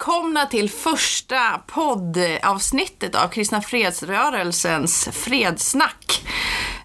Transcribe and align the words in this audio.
välkomna 0.00 0.46
till 0.46 0.70
första 0.70 1.60
poddavsnittet 1.66 3.14
av 3.14 3.28
Kristna 3.28 3.62
Fredsrörelsens 3.62 5.08
Fredssnack. 5.12 6.22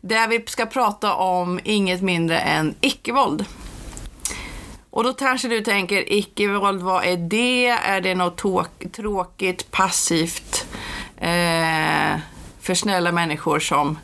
Där 0.02 0.28
vi 0.28 0.44
ska 0.48 0.66
prata 0.66 1.14
om 1.14 1.60
inget 1.64 2.02
mindre 2.02 2.40
än 2.40 2.76
icke-våld. 2.82 3.46
Och 4.90 5.04
då 5.04 5.14
kanske 5.14 5.48
du 5.48 5.62
tänker, 5.62 6.14
icke-våld, 6.14 6.82
vad 6.82 7.06
är 7.06 7.18
det? 7.18 7.68
Är 7.68 8.02
det 8.02 8.16
något 8.16 8.38
tråkigt, 8.94 9.72
passivt 9.72 10.66
eh, 11.18 12.20
för 12.62 12.74
snälla 12.74 13.12
människor 13.12 13.60
som 13.60 14.00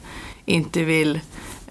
inte 0.45 0.83
vill 0.83 1.19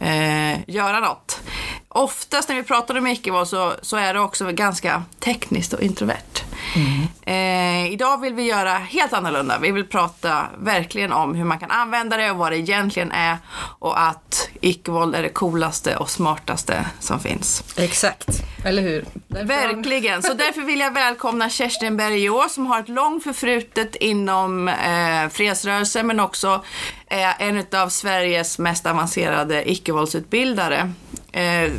eh, 0.01 0.69
göra 0.71 1.01
något? 1.01 1.41
Oftast 1.89 2.49
när 2.49 2.57
vi 2.57 2.63
pratar 2.63 2.99
om 2.99 3.07
icke-våld 3.07 3.49
så, 3.49 3.73
så 3.83 3.97
är 3.97 4.15
det 4.15 4.21
också 4.21 4.53
ganska 4.53 5.03
tekniskt 5.21 5.73
och 5.73 5.83
introvert. 5.83 6.50
Mm. 6.77 7.09
Eh, 7.23 7.93
idag 7.93 8.21
vill 8.21 8.35
vi 8.35 8.43
göra 8.43 8.73
helt 8.73 9.13
annorlunda. 9.13 9.59
Vi 9.59 9.71
vill 9.71 9.87
prata 9.87 10.47
verkligen 10.59 11.13
om 11.13 11.35
hur 11.35 11.45
man 11.45 11.59
kan 11.59 11.71
använda 11.71 12.17
det 12.17 12.31
och 12.31 12.37
vad 12.37 12.53
det 12.53 12.59
egentligen 12.59 13.13
är 13.13 13.37
och 13.79 14.01
att 14.03 14.49
icke-våld 14.61 15.15
är 15.15 15.23
det 15.23 15.29
coolaste 15.29 15.97
och 15.97 16.11
smartaste 16.11 16.87
som 17.01 17.21
finns. 17.21 17.65
Exakt, 17.77 18.29
eller 18.65 18.83
hur? 18.83 19.05
Därför... 19.29 19.47
Verkligen, 19.47 20.23
så 20.23 20.35
därför 20.35 20.61
vill 20.61 20.81
jag 20.81 20.95
välkomna 20.95 21.51
Kerstin 21.51 21.97
Bergå 21.97 22.49
som 22.49 22.67
har 22.67 22.81
ett 22.81 22.89
långt 22.89 23.25
förflutet 23.25 23.97
inom 23.97 24.69
eh, 24.69 25.29
fredsrörelsen 25.31 26.07
men 26.07 26.21
också 26.21 26.65
är 27.07 27.35
en 27.39 27.65
av 27.81 27.89
Sveriges 27.89 28.59
mest 28.59 28.87
avancerade 28.87 29.71
icke-våldsutbildare. 29.71 30.93
Eh, 31.33 31.73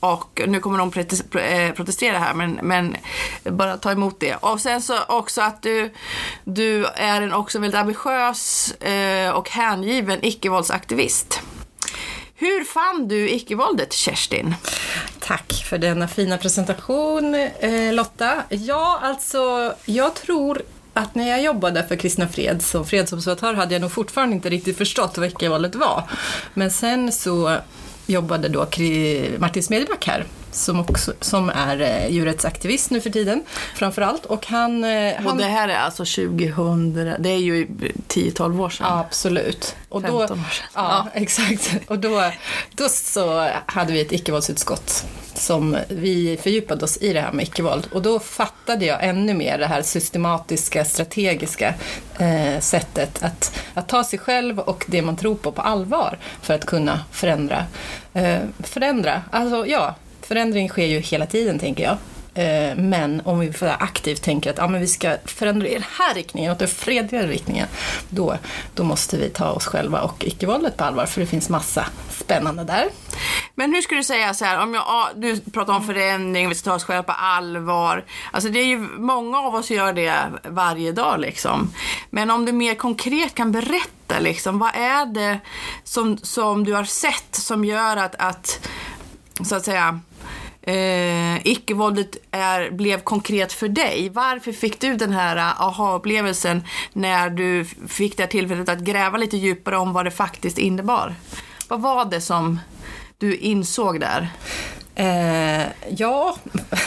och 0.00 0.42
nu 0.46 0.60
kommer 0.60 0.78
någon 0.78 0.92
eh, 1.42 1.74
protestera 1.74 2.18
här, 2.18 2.34
men, 2.34 2.58
men 2.62 2.96
bara 3.44 3.76
ta 3.76 3.92
emot 3.92 4.20
det. 4.20 4.34
Och 4.34 4.60
sen 4.60 4.82
så 4.82 4.94
också 5.08 5.40
att 5.42 5.62
du, 5.62 5.90
du 6.44 6.86
är 6.86 7.22
en 7.22 7.32
också 7.32 7.58
väldigt 7.58 7.80
ambitiös 7.80 8.72
eh, 8.72 9.30
och 9.30 9.50
hängiven 9.50 10.18
icke-våldsaktivist. 10.22 11.40
Hur 12.34 12.64
fann 12.64 13.08
du 13.08 13.30
icke-våldet, 13.30 13.92
Kerstin? 13.92 14.54
Tack 15.20 15.64
för 15.68 15.78
denna 15.78 16.08
fina 16.08 16.38
presentation, 16.38 17.34
eh, 17.34 17.92
Lotta. 17.92 18.42
Ja, 18.48 18.98
alltså, 19.02 19.74
jag 19.84 20.14
tror 20.14 20.62
att 20.94 21.14
när 21.14 21.28
jag 21.28 21.42
jobbade 21.42 21.86
för 21.88 21.96
Kristna 21.96 22.28
Fred 22.28 22.62
som 22.62 22.86
fredsobservatör 22.86 23.54
hade 23.54 23.74
jag 23.74 23.80
nog 23.80 23.92
fortfarande 23.92 24.34
inte 24.36 24.50
riktigt 24.50 24.78
förstått 24.78 25.18
vad 25.18 25.28
icke-våldet 25.28 25.74
var. 25.74 26.02
Men 26.54 26.70
sen 26.70 27.12
så 27.12 27.58
jobbade 28.08 28.48
då 28.48 28.60
Martin 29.38 29.62
Smedjeback 29.62 30.06
här 30.06 30.24
som, 30.58 30.80
också, 30.80 31.12
som 31.20 31.50
är 31.50 31.80
eh, 31.80 32.12
djurrättsaktivist 32.12 32.90
nu 32.90 33.00
för 33.00 33.10
tiden 33.10 33.42
framför 33.74 34.02
allt. 34.02 34.26
Och 34.26 34.46
han, 34.46 34.84
eh, 34.84 35.14
han... 35.16 35.26
Och 35.26 35.36
det 35.36 35.44
här 35.44 35.68
är 35.68 35.76
alltså 35.76 36.04
2000, 36.04 37.14
det 37.18 37.28
är 37.28 37.38
ju 37.38 37.66
10-12 38.08 38.60
år 38.60 38.70
sedan. 38.70 38.86
absolut. 38.86 39.76
Och 39.88 40.02
15 40.02 40.20
år 40.20 40.26
sedan. 40.26 40.44
Ja, 40.74 41.06
exakt. 41.14 41.70
Och 41.86 41.98
då, 41.98 42.30
då 42.76 42.88
så 42.88 43.50
hade 43.66 43.92
vi 43.92 44.00
ett 44.00 44.12
icke-våldsutskott 44.12 45.04
som 45.34 45.76
vi 45.88 46.38
fördjupade 46.42 46.84
oss 46.84 46.96
i 46.96 47.12
det 47.12 47.20
här 47.20 47.32
med 47.32 47.42
icke-våld. 47.42 47.88
Och 47.92 48.02
då 48.02 48.18
fattade 48.18 48.84
jag 48.84 49.04
ännu 49.04 49.34
mer 49.34 49.58
det 49.58 49.66
här 49.66 49.82
systematiska, 49.82 50.84
strategiska 50.84 51.74
eh, 52.18 52.60
sättet 52.60 53.22
att, 53.22 53.60
att 53.74 53.88
ta 53.88 54.04
sig 54.04 54.18
själv 54.18 54.58
och 54.58 54.84
det 54.88 55.02
man 55.02 55.16
tror 55.16 55.34
på 55.34 55.52
på 55.52 55.62
allvar 55.62 56.18
för 56.42 56.54
att 56.54 56.66
kunna 56.66 57.00
förändra. 57.12 57.64
Eh, 58.14 58.38
förändra, 58.58 59.22
alltså 59.30 59.66
ja, 59.66 59.94
förändring 60.28 60.68
sker 60.68 60.86
ju 60.86 60.98
hela 60.98 61.26
tiden 61.26 61.58
tänker 61.58 61.84
jag. 61.84 61.96
Eh, 62.34 62.76
men 62.76 63.22
om 63.24 63.40
vi 63.40 63.52
aktivt 63.78 64.22
tänker 64.22 64.50
att 64.50 64.58
ja, 64.58 64.68
men 64.68 64.80
vi 64.80 64.86
ska 64.86 65.16
förändra 65.24 65.68
i 65.68 65.72
den 65.72 65.84
här 65.98 66.14
riktningen, 66.14 66.52
åt 66.52 66.58
den 66.58 66.68
fredligare 66.68 67.26
riktningen, 67.26 67.66
då, 68.08 68.36
då 68.74 68.84
måste 68.84 69.16
vi 69.16 69.28
ta 69.28 69.50
oss 69.50 69.66
själva 69.66 70.00
och 70.00 70.24
icke-våldet 70.24 70.76
på 70.76 70.84
allvar, 70.84 71.06
för 71.06 71.20
det 71.20 71.26
finns 71.26 71.48
massa 71.48 71.86
spännande 72.10 72.64
där. 72.64 72.88
Men 73.54 73.74
hur 73.74 73.82
skulle 73.82 74.00
du 74.00 74.04
säga 74.04 74.34
så 74.34 74.44
här, 74.44 74.62
om 74.62 74.74
jag, 74.74 75.08
du 75.14 75.40
pratar 75.40 75.72
om 75.72 75.86
förändring, 75.86 76.48
vi 76.48 76.54
ska 76.54 76.70
ta 76.70 76.76
oss 76.76 76.84
själva 76.84 77.02
på 77.02 77.12
allvar. 77.12 78.04
Alltså 78.30 78.50
det 78.50 78.58
är 78.60 78.66
ju, 78.66 78.78
många 78.78 79.38
av 79.38 79.54
oss 79.54 79.70
gör 79.70 79.92
det 79.92 80.14
varje 80.44 80.92
dag 80.92 81.20
liksom. 81.20 81.72
Men 82.10 82.30
om 82.30 82.44
du 82.44 82.52
mer 82.52 82.74
konkret 82.74 83.34
kan 83.34 83.52
berätta 83.52 84.18
liksom, 84.20 84.58
vad 84.58 84.70
är 84.74 85.06
det 85.06 85.40
som, 85.84 86.18
som 86.18 86.64
du 86.64 86.72
har 86.72 86.84
sett 86.84 87.34
som 87.34 87.64
gör 87.64 87.96
att, 87.96 88.14
att 88.18 88.68
så 89.44 89.56
att 89.56 89.64
säga, 89.64 90.00
eh, 90.68 91.46
icke-våldet 91.46 92.16
är, 92.30 92.70
blev 92.70 93.00
konkret 93.00 93.52
för 93.52 93.68
dig. 93.68 94.10
Varför 94.12 94.52
fick 94.52 94.80
du 94.80 94.96
den 94.96 95.12
här 95.12 95.36
eh, 95.36 95.62
aha-upplevelsen 95.62 96.64
när 96.92 97.30
du 97.30 97.64
fick 97.88 98.16
det 98.16 98.22
här 98.22 98.30
tillfället 98.30 98.68
att 98.68 98.78
gräva 98.78 99.18
lite 99.18 99.36
djupare 99.36 99.76
om 99.76 99.92
vad 99.92 100.04
det 100.06 100.10
faktiskt 100.10 100.58
innebar? 100.58 101.14
Vad 101.68 101.80
var 101.80 102.04
det 102.04 102.20
som 102.20 102.60
du 103.18 103.36
insåg 103.36 104.00
där? 104.00 104.28
Eh, 104.98 105.66
ja, 105.88 106.36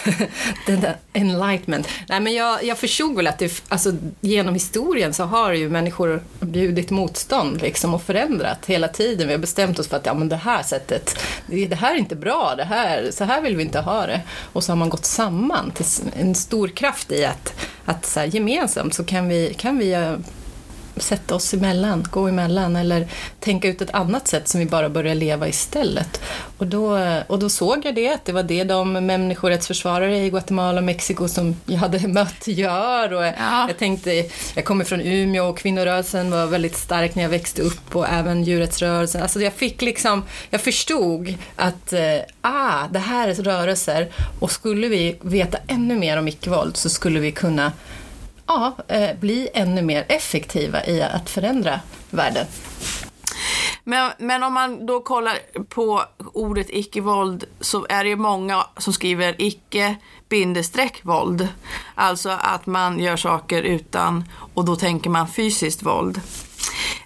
den 0.66 0.82
där 0.82 0.98
enlightenment. 1.14 1.88
Nej, 2.10 2.20
men 2.20 2.34
jag, 2.34 2.64
jag 2.64 2.78
förstod 2.78 3.16
väl 3.16 3.28
att 3.28 3.40
det, 3.40 3.64
alltså, 3.68 3.94
genom 4.22 4.54
historien 4.54 5.14
så 5.14 5.24
har 5.24 5.54
ju 5.54 5.70
människor 5.70 6.24
bjudit 6.40 6.90
motstånd 6.90 7.62
liksom, 7.62 7.94
och 7.94 8.02
förändrat 8.02 8.66
hela 8.66 8.88
tiden. 8.88 9.28
Vi 9.28 9.34
har 9.34 9.40
bestämt 9.40 9.80
oss 9.80 9.88
för 9.88 9.98
att 9.98 10.06
ja, 10.06 10.14
men 10.14 10.30
det 10.30 10.36
här 10.36 10.64
sättet, 10.64 11.20
det, 11.46 11.76
här 11.76 11.94
är 11.94 11.98
inte 11.98 12.16
bra, 12.16 12.54
det 12.58 12.64
här, 12.64 13.12
så 13.12 13.24
här 13.24 13.42
vill 13.42 13.56
vi 13.56 13.64
inte 13.64 13.80
ha 13.80 14.06
det. 14.06 14.22
Och 14.54 14.64
så 14.64 14.72
har 14.72 14.78
man 14.78 14.90
gått 14.90 15.06
samman 15.06 15.72
till 15.72 15.86
en 16.20 16.36
stor 16.36 16.68
kraft 16.68 17.12
i 17.12 17.26
att, 17.26 17.54
att 17.86 18.06
så 18.06 18.20
här, 18.20 18.28
gemensamt 18.28 18.94
så 18.94 19.04
kan 19.04 19.28
vi, 19.28 19.54
kan 19.58 19.78
vi 19.78 20.16
sätta 21.02 21.36
oss 21.36 21.54
emellan, 21.54 22.08
gå 22.12 22.28
emellan 22.28 22.76
eller 22.76 23.08
tänka 23.40 23.68
ut 23.68 23.82
ett 23.82 23.94
annat 23.94 24.28
sätt 24.28 24.48
som 24.48 24.60
vi 24.60 24.66
bara 24.66 24.90
börjar 24.90 25.16
leva 25.16 25.48
istället. 25.48 26.22
Och 26.58 26.68
då, 26.68 27.00
och 27.28 27.40
då 27.40 27.50
såg 27.50 27.86
jag 27.86 27.96
det, 27.96 28.14
att 28.14 28.26
det 28.26 28.32
var 28.32 28.44
det 28.44 28.64
de 28.64 28.94
människorättsförsvarare 28.94 30.18
i 30.18 30.30
Guatemala 30.30 30.78
och 30.78 30.84
Mexiko 30.84 31.28
som 31.28 31.56
jag 31.66 31.78
hade 31.78 32.00
mött 32.08 32.48
gör. 32.48 33.14
Och 33.14 33.26
ja. 33.26 33.68
Jag 33.68 33.78
tänkte, 33.78 34.26
jag 34.56 34.66
kommer 34.66 34.86
från 34.86 35.02
Umeå 35.02 35.46
och 35.46 35.58
kvinnorörelsen 35.58 36.32
var 36.32 36.46
väldigt 36.46 36.78
stark 36.78 37.16
när 37.16 37.24
jag 37.24 37.30
växte 37.30 37.62
upp 37.62 37.96
och 37.96 38.10
även 38.10 38.44
djurrättsrörelsen. 38.44 39.22
Alltså 39.22 39.42
jag 39.42 39.54
fick 39.54 39.82
liksom, 39.82 40.24
jag 40.50 40.62
förstod 40.62 41.36
att 41.56 41.94
eh, 41.94 42.02
ah, 42.42 42.88
det 42.92 43.00
här 43.00 43.28
är 43.28 43.34
rörelser 43.34 44.12
och 44.40 44.52
skulle 44.52 44.88
vi 44.88 45.18
veta 45.22 45.58
ännu 45.68 45.96
mer 45.96 46.18
om 46.18 46.28
icke-våld 46.28 46.78
så 46.78 46.90
skulle 46.90 47.20
vi 47.20 47.32
kunna 47.32 47.72
ja, 48.56 48.96
eh, 48.96 49.20
bli 49.20 49.50
ännu 49.54 49.82
mer 49.82 50.06
effektiva 50.08 50.86
i 50.86 51.02
att 51.02 51.30
förändra 51.30 51.80
världen. 52.10 52.46
Men, 53.84 54.12
men 54.18 54.44
om 54.44 54.54
man 54.54 54.86
då 54.86 55.00
kollar 55.02 55.38
på 55.70 56.04
ordet 56.34 56.68
icke-våld 56.70 57.46
så 57.60 57.86
är 57.90 58.04
det 58.04 58.10
ju 58.10 58.16
många 58.16 58.66
som 58.78 58.94
skriver 58.94 59.36
icke 59.38 59.96
bindestreck 60.30 61.00
våld. 61.04 61.48
Alltså 61.96 62.30
att 62.30 62.66
man 62.66 63.00
gör 63.00 63.18
saker 63.18 63.64
utan, 63.64 64.24
och 64.54 64.66
då 64.66 64.76
tänker 64.76 65.10
man 65.10 65.28
fysiskt 65.28 65.84
våld. 65.84 66.22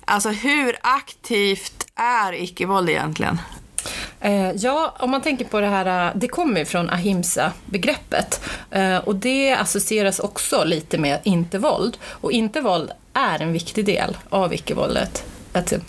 Alltså 0.05 0.29
hur 0.29 0.75
aktivt 0.81 1.87
är 1.95 2.33
icke-våld 2.33 2.89
egentligen? 2.89 3.39
Eh, 4.25 4.51
ja, 4.55 4.95
om 4.99 5.11
man 5.11 5.21
tänker 5.21 5.45
på 5.45 5.59
det 5.59 5.67
här, 5.67 6.07
eh, 6.07 6.15
det 6.15 6.27
kommer 6.27 6.59
ju 6.59 6.65
från 6.65 6.89
ahimsa-begreppet 6.89 8.41
eh, 8.71 8.97
och 8.97 9.15
det 9.15 9.53
associeras 9.53 10.19
också 10.19 10.63
lite 10.63 10.97
med 10.97 11.19
inte-våld. 11.23 11.97
Och 12.03 12.31
inte-våld 12.31 12.91
är 13.13 13.41
en 13.41 13.53
viktig 13.53 13.85
del 13.85 14.17
av 14.29 14.53
icke-våldet, 14.53 15.25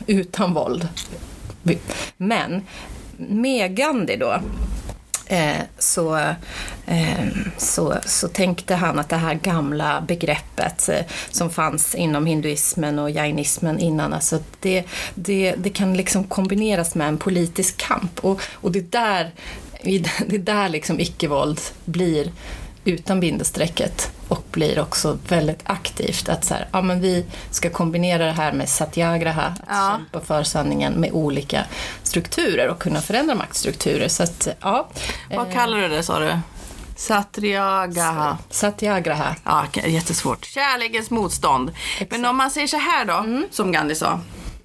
utan 0.06 0.54
våld. 0.54 0.88
Men 2.16 2.62
med 3.16 3.76
Gandhi 3.76 4.16
då, 4.16 4.40
Eh, 5.26 5.62
så, 5.78 6.16
eh, 6.86 7.26
så, 7.56 7.94
så 8.06 8.28
tänkte 8.28 8.74
han 8.74 8.98
att 8.98 9.08
det 9.08 9.16
här 9.16 9.34
gamla 9.34 10.00
begreppet 10.00 10.88
eh, 10.88 11.00
som 11.30 11.50
fanns 11.50 11.94
inom 11.94 12.26
hinduismen 12.26 12.98
och 12.98 13.10
jainismen 13.10 13.78
innan, 13.78 14.12
alltså 14.12 14.38
det, 14.60 14.84
det, 15.14 15.54
det 15.58 15.70
kan 15.70 15.96
liksom 15.96 16.24
kombineras 16.24 16.94
med 16.94 17.08
en 17.08 17.18
politisk 17.18 17.76
kamp. 17.76 18.18
Och, 18.20 18.40
och 18.52 18.72
det 18.72 18.78
är 18.78 18.82
där, 18.90 19.30
det 20.26 20.36
är 20.36 20.38
där 20.38 20.68
liksom 20.68 21.00
icke-våld 21.00 21.60
blir 21.84 22.32
utan 22.86 23.20
bindestrecket 23.20 24.10
och 24.28 24.44
blir 24.50 24.78
också 24.78 25.18
väldigt 25.28 25.60
aktivt. 25.64 26.28
Att 26.28 26.44
så 26.44 26.54
här, 26.54 26.68
ja, 26.72 26.82
men 26.82 27.00
vi 27.00 27.26
ska 27.50 27.70
kombinera 27.70 28.26
det 28.26 28.32
här 28.32 28.52
med 28.52 28.68
satyagraha, 28.68 29.42
att 29.42 29.60
ja. 29.68 29.98
kämpa 29.98 30.26
för 30.26 30.42
sanningen 30.42 30.92
med 30.92 31.12
olika 31.12 31.64
strukturer 32.02 32.68
och 32.68 32.78
kunna 32.78 33.00
förändra 33.00 33.34
maktstrukturer. 33.34 34.08
Så 34.08 34.22
att, 34.22 34.48
ja. 34.60 34.88
Vad 35.30 35.52
kallar 35.52 35.78
du 35.78 35.88
det 35.88 36.02
sa 36.02 36.18
du? 36.18 36.38
Satyagraha. 36.96 38.38
Satyagraha. 38.50 39.34
Ja, 39.44 39.66
jättesvårt. 39.84 40.44
Kärlekens 40.44 41.10
motstånd. 41.10 41.72
Exakt. 41.92 42.10
Men 42.10 42.24
om 42.24 42.36
man 42.36 42.50
säger 42.50 42.66
så 42.66 42.76
här 42.76 43.04
då, 43.04 43.14
mm. 43.14 43.46
som 43.50 43.72
Gandhi 43.72 43.94
sa. 43.94 44.20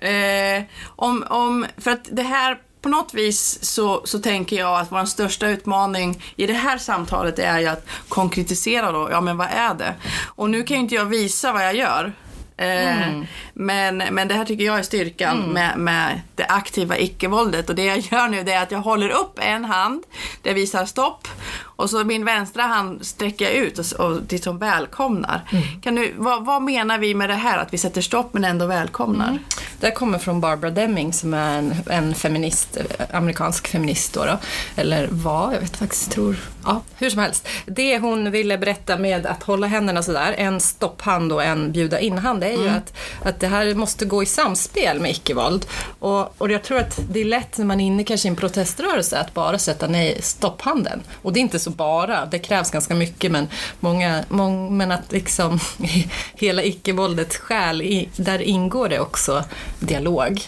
Eh, 0.08 0.64
om, 0.86 1.26
om, 1.30 1.66
för 1.78 1.92
att 1.92 2.08
det 2.12 2.24
här 2.24 2.58
på 2.82 2.90
något 2.90 3.14
vis 3.14 3.60
så, 3.64 4.02
så 4.06 4.20
tänker 4.20 4.56
jag 4.56 4.80
att 4.80 4.92
vår 4.92 5.06
största 5.06 5.48
utmaning 5.48 6.24
i 6.36 6.48
det 6.48 6.54
här 6.54 6.78
samtalet 6.78 7.40
är 7.40 7.60
ju 7.60 7.68
att 7.68 7.86
konkretisera 8.08 8.92
då, 8.92 9.10
ja 9.12 9.22
men 9.22 9.38
vad 9.38 9.48
är 9.48 9.74
det? 9.74 9.96
Och 10.36 10.50
nu 10.50 10.64
kan 10.64 10.78
ju 10.78 10.84
inte 10.84 10.96
jag 10.96 11.06
visa 11.06 11.54
vad 11.54 11.66
jag 11.66 11.76
gör. 11.76 12.14
Eh, 12.58 13.08
Mm. 13.08 13.26
Men, 13.54 13.98
men 13.98 14.28
det 14.28 14.34
här 14.34 14.46
tycker 14.46 14.66
jag 14.66 14.80
är 14.80 14.84
styrkan 14.84 15.38
med, 15.38 15.78
med 15.78 16.22
det 16.36 16.46
aktiva 16.46 16.98
icke-våldet. 16.98 17.70
Och 17.70 17.76
det 17.76 17.86
jag 17.86 18.00
gör 18.00 18.28
nu 18.28 18.44
det 18.44 18.52
är 18.52 18.64
att 18.64 18.72
jag 18.72 18.80
håller 18.80 19.10
upp 19.10 19.40
en 19.42 19.66
hand, 19.66 20.04
det 20.42 20.54
visar 20.54 20.86
stopp. 20.86 21.28
Och 21.76 21.90
så 21.90 22.04
min 22.04 22.26
vänstra 22.26 22.64
hand 22.64 23.06
sträcker 23.06 23.46
jag 23.46 23.54
ut 23.54 23.80
och, 23.80 24.06
och 24.06 24.22
liksom 24.30 24.58
välkomnar. 24.58 25.48
Mm. 25.52 25.82
Kan 25.82 25.96
du, 25.96 26.14
vad, 26.18 26.46
vad 26.46 26.62
menar 26.62 26.98
vi 26.98 27.16
med 27.16 27.30
det 27.30 27.36
här, 27.36 27.58
att 27.58 27.74
vi 27.74 27.78
sätter 27.78 28.02
stopp 28.02 28.34
men 28.34 28.44
ändå 28.44 28.66
välkomnar? 28.66 29.40
Det 29.80 29.88
här 29.88 29.94
kommer 29.94 30.18
från 30.18 30.42
Barbara 30.42 30.72
Deming 30.72 31.14
som 31.14 31.34
är 31.34 31.58
en, 31.58 31.74
en 31.90 32.16
feminist, 32.16 32.78
eh, 32.78 33.06
amerikansk 33.18 33.68
feminist 33.68 34.14
då, 34.14 34.26
då. 34.26 34.38
Eller 34.76 35.08
var, 35.12 35.54
jag 35.54 35.62
vet 35.62 35.78
faktiskt, 35.78 36.12
tror, 36.12 36.36
ja, 36.66 36.82
hur 36.96 37.10
som 37.10 37.20
helst. 37.20 37.48
Det 37.66 38.00
hon 38.00 38.32
ville 38.32 38.58
berätta 38.58 38.98
med 38.98 39.26
att 39.26 39.44
hålla 39.44 39.68
händerna 39.68 40.04
sådär, 40.04 40.36
en 40.38 40.60
stopphand 40.60 41.34
och 41.34 41.44
en 41.44 41.72
bjuda 41.72 42.00
in-hand, 42.00 42.42
det 42.42 42.48
är 42.48 42.64
ju 42.64 42.70
att, 42.70 42.94
att 43.24 43.40
det 43.40 43.48
här 43.48 43.76
måste 43.76 44.06
gå 44.06 44.24
i 44.24 44.26
samspel 44.26 45.00
med 45.00 45.12
icke-våld. 45.12 45.66
Och, 46.00 46.42
och 46.42 46.52
jag 46.52 46.64
tror 46.64 46.78
att 46.78 47.00
det 47.10 47.20
är 47.20 47.26
lätt 47.26 47.58
när 47.58 47.66
man 47.66 47.80
är 47.80 47.86
inne 47.86 48.04
kanske 48.04 48.28
i 48.28 48.30
en 48.30 48.36
proteströrelse 48.36 49.20
att 49.20 49.34
bara 49.34 49.60
sätta 49.60 49.88
nej, 49.88 50.18
stopphanden. 50.22 51.02
Och 51.22 51.34
det 51.34 51.40
är 51.40 51.42
inte 51.42 51.60
så 51.60 51.71
Liksom 51.72 51.78
bara, 51.78 52.26
det 52.26 52.40
krävs 52.40 52.72
ganska 52.72 52.96
mycket 52.96 53.32
men, 53.32 53.48
många, 53.80 54.24
många 54.30 54.70
men 54.70 54.92
att 54.92 55.12
liksom 55.12 55.60
hela 56.36 56.64
icke-våldets 56.64 57.38
själ, 57.38 57.82
i, 57.82 58.10
där 58.16 58.42
ingår 58.42 58.90
det 58.90 59.00
också 59.00 59.44
dialog. 59.80 60.42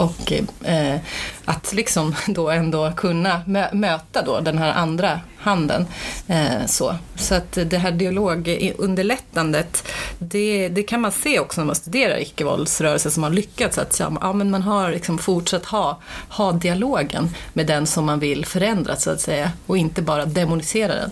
Och 0.00 0.32
eh, 0.64 1.00
att 1.44 1.72
liksom 1.72 2.14
då 2.26 2.50
ändå 2.50 2.92
kunna 2.96 3.42
mö 3.46 3.68
möta 3.72 4.22
då 4.22 4.40
den 4.40 4.58
här 4.58 4.72
andra 4.72 5.20
handen. 5.38 5.86
Eh, 6.28 6.66
så. 6.66 6.96
så 7.16 7.34
att 7.34 7.52
det 7.52 7.78
här 7.78 7.92
dialogunderlättandet, 7.92 9.88
det, 10.18 10.68
det 10.68 10.82
kan 10.82 11.00
man 11.00 11.12
se 11.12 11.40
också 11.40 11.60
när 11.60 11.66
man 11.66 11.74
studerar 11.74 12.22
icke-våldsrörelser 12.22 13.10
som 13.10 13.22
har 13.22 13.30
lyckats. 13.30 13.78
Att 13.78 14.00
ja, 14.00 14.32
men 14.32 14.50
man 14.50 14.62
har 14.62 14.90
liksom 14.90 15.18
fortsatt 15.18 15.64
ha, 15.64 16.00
ha 16.28 16.52
dialogen 16.52 17.34
med 17.52 17.66
den 17.66 17.86
som 17.86 18.04
man 18.04 18.18
vill 18.18 18.46
förändra 18.46 18.96
så 18.96 19.10
att 19.10 19.20
säga. 19.20 19.52
Och 19.66 19.78
inte 19.78 20.02
bara 20.02 20.24
demonisera 20.24 20.94
den. 20.94 21.10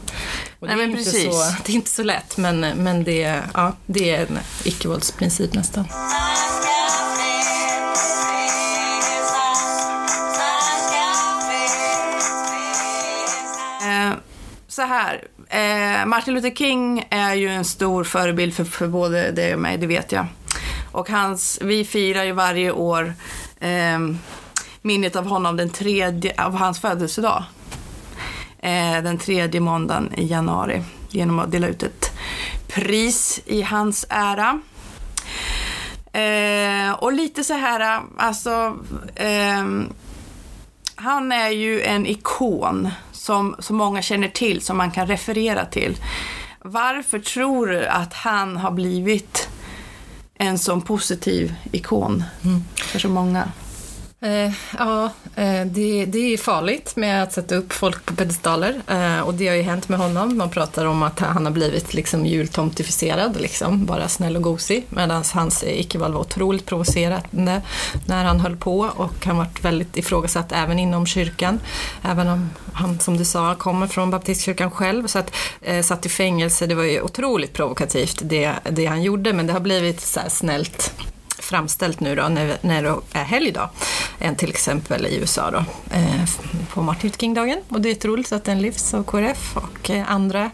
Nej, 0.61 0.69
det, 0.69 0.73
är 0.73 0.77
men 0.77 0.91
inte 0.91 1.05
precis. 1.05 1.25
så, 1.25 1.55
det 1.65 1.73
är 1.73 1.77
inte 1.77 1.91
så 1.91 2.03
lätt 2.03 2.37
men, 2.37 2.61
men 2.61 3.05
det, 3.05 3.43
ja, 3.55 3.73
det 3.87 4.11
är 4.11 4.21
en 4.21 4.39
icke-våldsprincip 4.65 5.55
nästan. 5.55 5.85
Så 14.79 14.85
här, 14.85 15.25
eh, 15.49 16.07
Martin 16.07 16.35
Luther 16.35 16.51
King 16.51 17.07
är 17.11 17.35
ju 17.35 17.49
en 17.49 17.65
stor 17.65 18.05
förebild 18.05 18.55
för, 18.55 18.65
för 18.65 18.89
både 18.89 19.31
dig 19.31 19.55
och 19.55 19.61
mig, 19.61 19.79
det 19.79 19.87
vet 19.87 20.13
jag. 20.13 20.27
Och 20.93 21.11
hans, 21.11 21.59
vi 21.63 21.85
firar 21.85 22.25
ju 22.25 22.33
varje 22.33 22.73
år 22.73 23.15
eh, 23.61 23.99
minnet 24.83 25.17
av 25.17 25.27
honom 25.27 25.57
den 25.57 25.71
tredje, 25.71 26.45
av 26.45 26.55
hans 26.55 26.81
födelsedag. 26.81 27.45
Eh, 28.59 29.03
den 29.03 29.19
tredje 29.19 29.61
måndagen 29.61 30.15
i 30.15 30.27
januari 30.27 30.83
genom 31.11 31.39
att 31.39 31.51
dela 31.51 31.67
ut 31.67 31.83
ett 31.83 32.13
pris 32.69 33.41
i 33.47 33.63
hans 33.63 34.07
ära. 34.09 34.61
Eh, 36.13 36.93
och 36.93 37.13
lite 37.13 37.45
så 37.45 37.55
här, 37.55 38.01
alltså, 38.17 38.77
ehm, 39.17 39.93
han 40.95 41.33
är 41.33 41.51
ju 41.51 41.83
en 41.83 42.07
ikon 42.07 42.89
som, 43.29 43.57
som 43.59 43.77
många 43.77 44.03
känner 44.03 44.29
till, 44.29 44.61
som 44.61 44.77
man 44.77 44.91
kan 44.91 45.07
referera 45.07 45.65
till. 45.65 45.97
Varför 46.61 47.19
tror 47.19 47.67
du 47.67 47.87
att 47.87 48.15
han 48.15 48.57
har 48.57 48.71
blivit 48.71 49.49
en 50.35 50.59
sån 50.59 50.83
positiv 50.83 51.55
ikon 51.73 52.25
för 52.77 52.99
så 52.99 53.09
många? 53.09 53.49
Eh, 54.21 54.53
ja, 54.79 55.05
eh, 55.37 55.67
det, 55.67 56.05
det 56.05 56.33
är 56.33 56.37
farligt 56.37 56.97
med 56.97 57.23
att 57.23 57.33
sätta 57.33 57.55
upp 57.55 57.73
folk 57.73 58.05
på 58.05 58.15
pedestaler 58.15 58.83
eh, 58.89 59.21
och 59.21 59.35
det 59.35 59.49
har 59.49 59.55
ju 59.55 59.63
hänt 59.63 59.89
med 59.89 59.99
honom. 59.99 60.39
Man 60.39 60.51
pratar 60.51 60.87
om 60.87 61.03
att 61.03 61.19
han 61.21 61.45
har 61.45 61.53
blivit 61.53 61.95
liksom 61.95 62.27
jultomtifierad, 62.27 63.41
liksom, 63.41 63.87
bara 63.87 64.09
snäll 64.09 64.37
och 64.37 64.43
gosig, 64.43 64.87
medan 64.89 65.25
hans 65.35 65.65
icke-val 65.67 66.13
var 66.13 66.21
otroligt 66.21 66.67
provocerande 66.67 67.63
när 68.07 68.25
han 68.25 68.41
höll 68.41 68.57
på 68.57 68.79
och 68.97 69.27
han 69.27 69.37
varit 69.37 69.65
väldigt 69.65 69.97
ifrågasatt 69.97 70.53
även 70.53 70.79
inom 70.79 71.07
kyrkan. 71.07 71.61
Även 72.03 72.29
om 72.29 72.51
han, 72.73 73.01
som 73.01 73.17
du 73.17 73.25
sa, 73.25 73.55
kommer 73.55 73.87
från 73.87 74.11
baptistkyrkan 74.11 74.71
själv, 74.71 75.07
så 75.07 75.19
att 75.19 75.33
eh, 75.63 75.83
satt 75.83 76.07
i 76.07 76.09
fängelse, 76.09 76.67
det 76.67 76.75
var 76.75 76.85
ju 76.85 77.01
otroligt 77.01 77.53
provokativt 77.53 78.21
det, 78.23 78.53
det 78.71 78.87
han 78.87 79.03
gjorde, 79.03 79.33
men 79.33 79.47
det 79.47 79.53
har 79.53 79.61
blivit 79.61 80.01
så 80.01 80.21
här 80.21 80.29
snällt 80.29 80.93
framställt 81.49 82.01
nu 82.01 82.15
då 82.15 82.29
när, 82.29 82.57
när 82.61 82.83
det 82.83 82.95
är 83.13 83.25
helgdag, 83.25 83.71
än 84.19 84.37
till 84.37 84.51
exempel 84.51 85.07
i 85.07 85.17
USA 85.17 85.51
då, 85.51 85.59
eh, 85.97 86.25
på 86.69 86.83
Martin 86.83 87.09
Luther 87.09 87.19
King-dagen. 87.19 87.59
Och 87.69 87.81
det 87.81 87.89
är 87.89 87.95
otroligt 87.95 88.33
att 88.33 88.45
den 88.45 88.63
lyfts 88.63 88.95
av 88.95 89.05
KRF 89.05 89.57
och 89.57 89.91
eh, 89.91 90.11
andra 90.11 90.51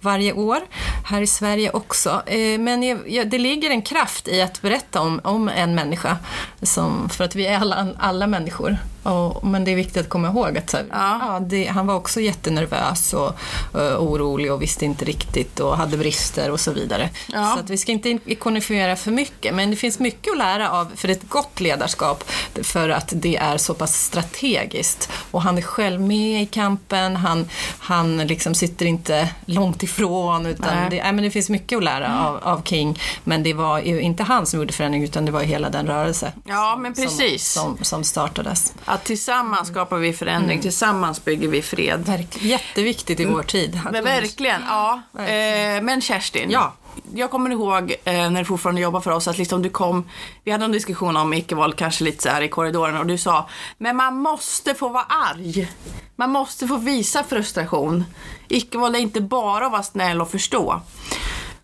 varje 0.00 0.32
år, 0.32 0.58
här 1.04 1.22
i 1.22 1.26
Sverige 1.26 1.70
också. 1.70 2.22
Eh, 2.26 2.58
men 2.60 2.82
jag, 2.82 2.98
jag, 3.10 3.30
det 3.30 3.38
ligger 3.38 3.70
en 3.70 3.82
kraft 3.82 4.28
i 4.28 4.42
att 4.42 4.62
berätta 4.62 5.00
om, 5.00 5.20
om 5.24 5.48
en 5.48 5.74
människa, 5.74 6.16
som, 6.62 7.08
för 7.08 7.24
att 7.24 7.34
vi 7.34 7.46
är 7.46 7.58
alla, 7.58 7.88
alla 7.98 8.26
människor. 8.26 8.78
Och, 9.04 9.46
men 9.46 9.64
det 9.64 9.70
är 9.70 9.76
viktigt 9.76 9.96
att 9.96 10.08
komma 10.08 10.28
ihåg 10.28 10.58
att 10.58 10.70
så 10.70 10.76
här, 10.76 10.86
Ja. 10.90 11.18
ja, 11.20 11.40
det, 11.40 11.64
han 11.66 11.86
var 11.86 11.94
också 11.94 12.20
jättenervös 12.20 13.12
och 13.12 13.38
uh, 13.74 13.96
orolig 13.98 14.52
och 14.52 14.62
visste 14.62 14.84
inte 14.84 15.04
riktigt 15.04 15.60
och 15.60 15.76
hade 15.76 15.96
brister 15.96 16.50
och 16.50 16.60
så 16.60 16.72
vidare. 16.72 17.10
Ja. 17.32 17.52
Så 17.54 17.60
att 17.60 17.70
vi 17.70 17.76
ska 17.78 17.92
inte 17.92 18.18
ikonifiera 18.24 18.96
för 18.96 19.10
mycket, 19.10 19.54
men 19.54 19.70
det 19.70 19.76
finns 19.76 19.98
mycket 19.98 20.32
att 20.32 20.38
lära 20.38 20.70
av 20.70 20.90
för 20.96 21.08
ett 21.08 21.28
gott 21.28 21.60
ledarskap 21.60 22.24
för 22.62 22.88
att 22.88 23.12
det 23.16 23.36
är 23.36 23.56
så 23.56 23.74
pass 23.74 23.94
strategiskt. 24.04 25.08
Och 25.30 25.42
han 25.42 25.58
är 25.58 25.62
själv 25.62 26.00
med 26.00 26.42
i 26.42 26.46
kampen, 26.46 27.16
han, 27.16 27.48
han 27.78 28.18
liksom 28.18 28.54
sitter 28.54 28.86
inte 28.86 29.28
långt 29.46 29.82
ifrån, 29.82 30.46
utan 30.46 30.76
Nej. 30.76 30.90
det, 30.90 31.02
nej, 31.02 31.12
men 31.12 31.24
det 31.24 31.30
finns 31.30 31.50
mycket 31.50 31.78
att 31.78 31.84
lära 31.84 32.26
av, 32.28 32.36
av 32.42 32.62
King. 32.62 32.98
Men 33.24 33.42
det 33.42 33.54
var 33.54 33.78
ju 33.80 34.00
inte 34.00 34.22
han 34.22 34.46
som 34.46 34.58
gjorde 34.60 34.72
förändring, 34.72 35.04
utan 35.04 35.24
det 35.24 35.32
var 35.32 35.42
hela 35.42 35.70
den 35.70 35.86
rörelse 35.86 36.32
Ja, 36.44 36.76
men 36.78 36.94
precis. 36.94 37.52
som, 37.52 37.76
som, 37.76 37.84
som 37.84 38.04
startades. 38.04 38.74
Att 38.94 39.04
tillsammans 39.04 39.68
skapar 39.68 39.96
vi 39.98 40.12
förändring, 40.12 40.60
tillsammans 40.60 41.24
bygger 41.24 41.48
vi 41.48 41.62
fred. 41.62 42.06
Verk, 42.06 42.36
jätteviktigt 42.42 43.20
i 43.20 43.24
vår 43.24 43.42
tid. 43.42 43.80
Men 43.92 44.04
verkligen, 44.04 44.62
ja. 44.68 45.02
Eh, 45.18 45.82
men 45.82 46.00
Kerstin, 46.00 46.50
Ja. 46.50 46.72
jag 47.14 47.30
kommer 47.30 47.50
ihåg 47.50 47.94
eh, 48.04 48.30
när 48.30 48.38
du 48.38 48.44
fortfarande 48.44 48.80
jobbar 48.80 49.00
för 49.00 49.10
oss 49.10 49.28
att 49.28 49.38
liksom 49.38 49.62
du 49.62 49.70
kom, 49.70 50.08
vi 50.44 50.52
hade 50.52 50.64
en 50.64 50.72
diskussion 50.72 51.16
om 51.16 51.34
icke-våld 51.34 51.76
kanske 51.76 52.04
lite 52.04 52.22
så 52.22 52.28
här 52.28 52.42
i 52.42 52.48
korridoren 52.48 52.96
och 52.96 53.06
du 53.06 53.18
sa, 53.18 53.48
men 53.78 53.96
man 53.96 54.16
måste 54.18 54.74
få 54.74 54.88
vara 54.88 55.04
arg. 55.04 55.68
Man 56.16 56.30
måste 56.30 56.66
få 56.66 56.76
visa 56.76 57.24
frustration. 57.24 58.04
Icke-våld 58.48 58.96
är 58.96 59.00
inte 59.00 59.20
bara 59.20 59.66
att 59.66 59.72
vara 59.72 59.82
snäll 59.82 60.20
och 60.20 60.30
förstå. 60.30 60.80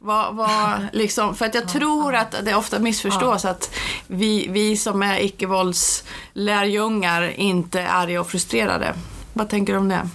Vad, 0.03 0.35
vad, 0.35 0.81
liksom, 0.93 1.35
för 1.35 1.47
att 1.47 1.55
jag 1.55 1.69
tror 1.69 2.15
att 2.15 2.35
det 2.43 2.55
ofta 2.55 2.79
missförstås 2.79 3.45
att 3.45 3.75
vi, 4.07 4.47
vi 4.51 4.77
som 4.77 5.03
är 5.03 5.21
icke-våldslärjungar 5.21 7.41
inte 7.41 7.81
är 7.81 7.89
arga 7.89 8.21
och 8.21 8.31
frustrerade. 8.31 8.95
Vad 9.33 9.49
tänker 9.49 9.73
du 9.73 9.79
om 9.79 9.89
det? 9.89 10.09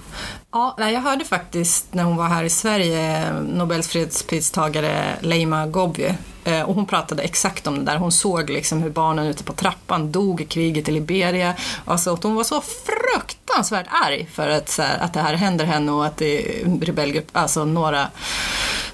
Ja, 0.51 0.75
jag 0.77 1.01
hörde 1.01 1.25
faktiskt 1.25 1.93
när 1.93 2.03
hon 2.03 2.15
var 2.15 2.27
här 2.27 2.43
i 2.43 2.49
Sverige, 2.49 3.33
Nobels 3.41 3.87
fredspristagare 3.87 5.17
Leima 5.21 5.67
Gobye, 5.67 6.17
eh, 6.43 6.61
och 6.61 6.75
hon 6.75 6.85
pratade 6.85 7.23
exakt 7.23 7.67
om 7.67 7.79
det 7.79 7.85
där. 7.91 7.97
Hon 7.97 8.11
såg 8.11 8.49
liksom 8.49 8.81
hur 8.81 8.89
barnen 8.89 9.27
ute 9.27 9.43
på 9.43 9.53
trappan 9.53 10.11
dog 10.11 10.41
i 10.41 10.45
kriget 10.45 10.89
i 10.89 10.91
Liberia. 10.91 11.53
Alltså 11.85 12.19
hon 12.21 12.35
var 12.35 12.43
så 12.43 12.61
fruktansvärt 12.61 13.44
fruktansvärt 13.45 13.87
arg 13.89 14.27
för 14.31 14.49
att, 14.49 14.69
så 14.69 14.81
här, 14.81 14.97
att 14.97 15.13
det 15.13 15.21
här 15.21 15.33
händer 15.33 15.65
henne 15.65 15.91
och 15.91 16.05
att 16.05 16.17
det 16.17 16.61
är 16.61 16.79
rebellgrupp, 16.81 17.27
alltså 17.31 17.65
några 17.65 18.07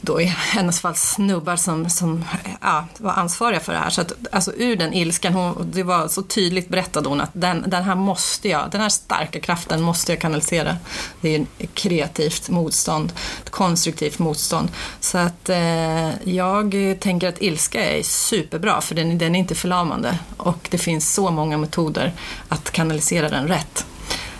då 0.01 0.21
i 0.21 0.25
hennes 0.25 0.81
fall 0.81 0.95
snubbar 0.95 1.55
som, 1.55 1.89
som 1.89 2.25
ja, 2.61 2.85
var 2.97 3.11
ansvariga 3.11 3.59
för 3.59 3.73
det 3.73 3.79
här. 3.79 3.89
Så 3.89 4.01
att, 4.01 4.13
alltså 4.31 4.53
ur 4.57 4.75
den 4.75 4.93
ilskan, 4.93 5.33
hon, 5.33 5.71
det 5.73 5.83
var 5.83 6.07
så 6.07 6.21
tydligt 6.21 6.69
berättade 6.69 7.09
hon 7.09 7.21
att 7.21 7.29
den, 7.33 7.63
den 7.67 7.83
här 7.83 7.95
måste 7.95 8.49
jag, 8.49 8.71
den 8.71 8.81
här 8.81 8.89
starka 8.89 9.39
kraften 9.39 9.81
måste 9.81 10.11
jag 10.11 10.21
kanalisera. 10.21 10.77
Det 11.21 11.35
är 11.35 11.45
ett 11.57 11.73
kreativt 11.73 12.49
motstånd, 12.49 13.13
ett 13.43 13.49
konstruktivt 13.49 14.19
motstånd. 14.19 14.71
Så 14.99 15.17
att 15.17 15.49
eh, 15.49 16.29
jag 16.29 16.75
tänker 16.99 17.27
att 17.27 17.41
ilska 17.41 17.97
är 17.97 18.03
superbra 18.03 18.81
för 18.81 18.95
den, 18.95 19.17
den 19.17 19.35
är 19.35 19.39
inte 19.39 19.55
förlamande 19.55 20.17
och 20.37 20.67
det 20.71 20.77
finns 20.77 21.13
så 21.13 21.31
många 21.31 21.57
metoder 21.57 22.13
att 22.49 22.71
kanalisera 22.71 23.29
den 23.29 23.47
rätt. 23.47 23.85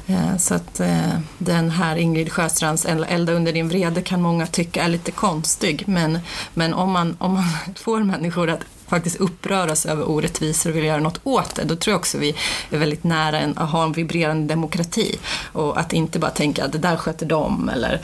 Eh, 0.08 0.38
så 0.38 0.53
att 0.53 0.79
eh, 0.79 1.20
den 1.38 1.70
här 1.70 1.96
Ingrid 1.96 2.31
Sjöstrands 2.31 2.86
Elda 2.86 3.34
under 3.34 3.53
din 3.53 3.70
vrede 3.70 4.01
kan 4.01 4.22
många 4.22 4.48
tycka 4.48 4.84
är 4.84 4.89
lite 4.89 5.12
konstig 5.12 5.84
men, 5.88 6.20
men 6.53 6.74
om, 6.74 6.91
man, 6.91 7.15
om 7.20 7.34
man 7.34 7.43
får 7.75 8.03
människor 8.03 8.50
att 8.50 8.62
faktiskt 8.88 9.15
uppröras 9.15 9.86
över 9.86 10.10
orättvisor 10.10 10.70
och 10.70 10.75
vill 10.75 10.84
göra 10.84 11.00
något 11.00 11.20
åt 11.24 11.55
det, 11.55 11.63
då 11.63 11.75
tror 11.75 11.91
jag 11.91 12.00
också 12.00 12.17
vi 12.17 12.36
är 12.70 12.77
väldigt 12.77 13.03
nära 13.03 13.39
en, 13.39 13.58
att 13.58 13.70
ha 13.70 13.84
en 13.84 13.91
vibrerande 13.91 14.53
demokrati. 14.53 15.20
Och 15.53 15.79
att 15.79 15.93
inte 15.93 16.20
bara 16.20 16.31
tänka 16.31 16.65
att 16.65 16.72
det 16.72 16.77
där 16.77 16.98
sköter 16.98 17.25
de 17.25 17.70
eller 17.70 18.01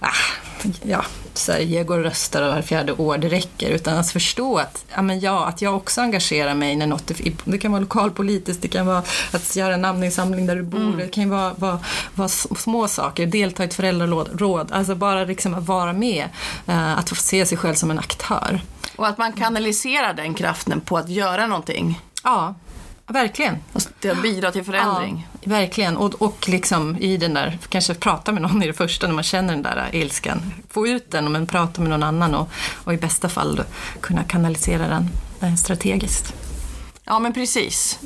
ah, 0.00 0.08
ja, 0.82 1.04
så 1.34 1.52
här, 1.52 1.60
jag 1.60 1.86
går 1.86 1.98
och 1.98 2.04
röstar 2.04 2.42
var 2.42 2.62
fjärde 2.62 2.92
år, 2.92 3.18
det 3.18 3.28
räcker. 3.28 3.70
Utan 3.70 3.98
att 3.98 4.10
förstå 4.10 4.58
att, 4.58 4.84
ja, 4.94 5.02
men 5.02 5.20
ja, 5.20 5.46
att 5.46 5.62
jag 5.62 5.76
också 5.76 6.00
engagerar 6.00 6.54
mig 6.54 6.76
när 6.76 6.86
något 6.86 7.12
det 7.44 7.58
kan 7.58 7.72
vara 7.72 7.80
lokalpolitiskt, 7.80 8.62
det 8.62 8.68
kan 8.68 8.86
vara 8.86 9.02
att 9.32 9.56
göra 9.56 9.74
en 9.74 9.82
namninsamling 9.82 10.46
där 10.46 10.56
du 10.56 10.62
bor, 10.62 10.80
mm. 10.80 10.96
det 10.96 11.08
kan 11.08 11.24
ju 11.24 11.30
vara, 11.30 11.54
vara, 11.54 11.80
vara, 12.14 12.28
små 12.28 12.88
saker, 12.88 13.26
delta 13.26 13.62
i 13.62 13.66
ett 13.66 13.74
föräldraråd, 13.74 14.72
alltså 14.72 14.94
bara 14.94 15.24
liksom 15.24 15.54
att 15.54 15.66
vara 15.66 15.92
med, 15.92 16.28
uh, 16.68 16.98
att 16.98 17.08
få 17.08 17.14
se 17.14 17.46
sig 17.46 17.58
själv 17.58 17.74
som 17.74 17.90
en 17.90 17.98
aktör. 17.98 18.60
Och 18.96 19.06
att 19.06 19.18
man 19.18 19.32
kanaliserar 19.32 20.14
den 20.14 20.34
kraften 20.34 20.80
på 20.80 20.98
att 20.98 21.08
göra 21.08 21.46
någonting. 21.46 22.00
Ja, 22.24 22.54
Verkligen. 23.08 23.58
Att 23.72 24.22
bidra 24.22 24.52
till 24.52 24.64
förändring. 24.64 25.26
Ja, 25.32 25.37
verkligen. 25.44 25.96
Och, 25.96 26.14
och 26.22 26.48
liksom 26.48 26.96
i 26.96 27.16
den 27.16 27.34
där, 27.34 27.58
kanske 27.68 27.94
prata 27.94 28.32
med 28.32 28.42
någon 28.42 28.62
i 28.62 28.66
det 28.66 28.72
första 28.72 29.06
när 29.06 29.14
man 29.14 29.24
känner 29.24 29.54
den 29.54 29.62
där 29.62 29.88
ilskan. 29.92 30.52
Få 30.70 30.86
ut 30.86 31.10
den, 31.10 31.32
men 31.32 31.46
prata 31.46 31.80
med 31.80 31.90
någon 31.90 32.02
annan 32.02 32.34
och, 32.34 32.48
och 32.84 32.94
i 32.94 32.96
bästa 32.96 33.28
fall 33.28 33.56
då, 33.56 33.62
kunna 34.00 34.24
kanalisera 34.24 35.06
den 35.40 35.56
strategiskt. 35.56 36.34
Ja, 37.04 37.18
men 37.18 37.32
precis. 37.32 37.98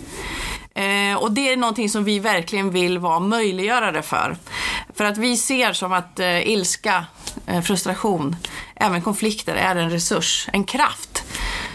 Eh, 0.74 1.16
och 1.16 1.32
det 1.32 1.52
är 1.52 1.56
någonting 1.56 1.88
som 1.88 2.04
vi 2.04 2.18
verkligen 2.18 2.70
vill 2.70 2.98
vara 2.98 3.20
möjliggörare 3.20 4.02
för. 4.02 4.36
För 4.94 5.04
att 5.04 5.18
vi 5.18 5.36
ser 5.36 5.72
som 5.72 5.92
att 5.92 6.20
eh, 6.20 6.48
ilska, 6.48 7.04
eh, 7.46 7.60
frustration, 7.60 8.36
även 8.76 9.02
konflikter 9.02 9.54
är 9.54 9.76
en 9.76 9.90
resurs, 9.90 10.48
en 10.52 10.64
kraft 10.64 11.24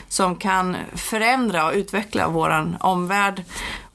som 0.09 0.35
kan 0.35 0.77
förändra 0.95 1.65
och 1.65 1.73
utveckla 1.73 2.27
vår 2.27 2.77
omvärld, 2.79 3.43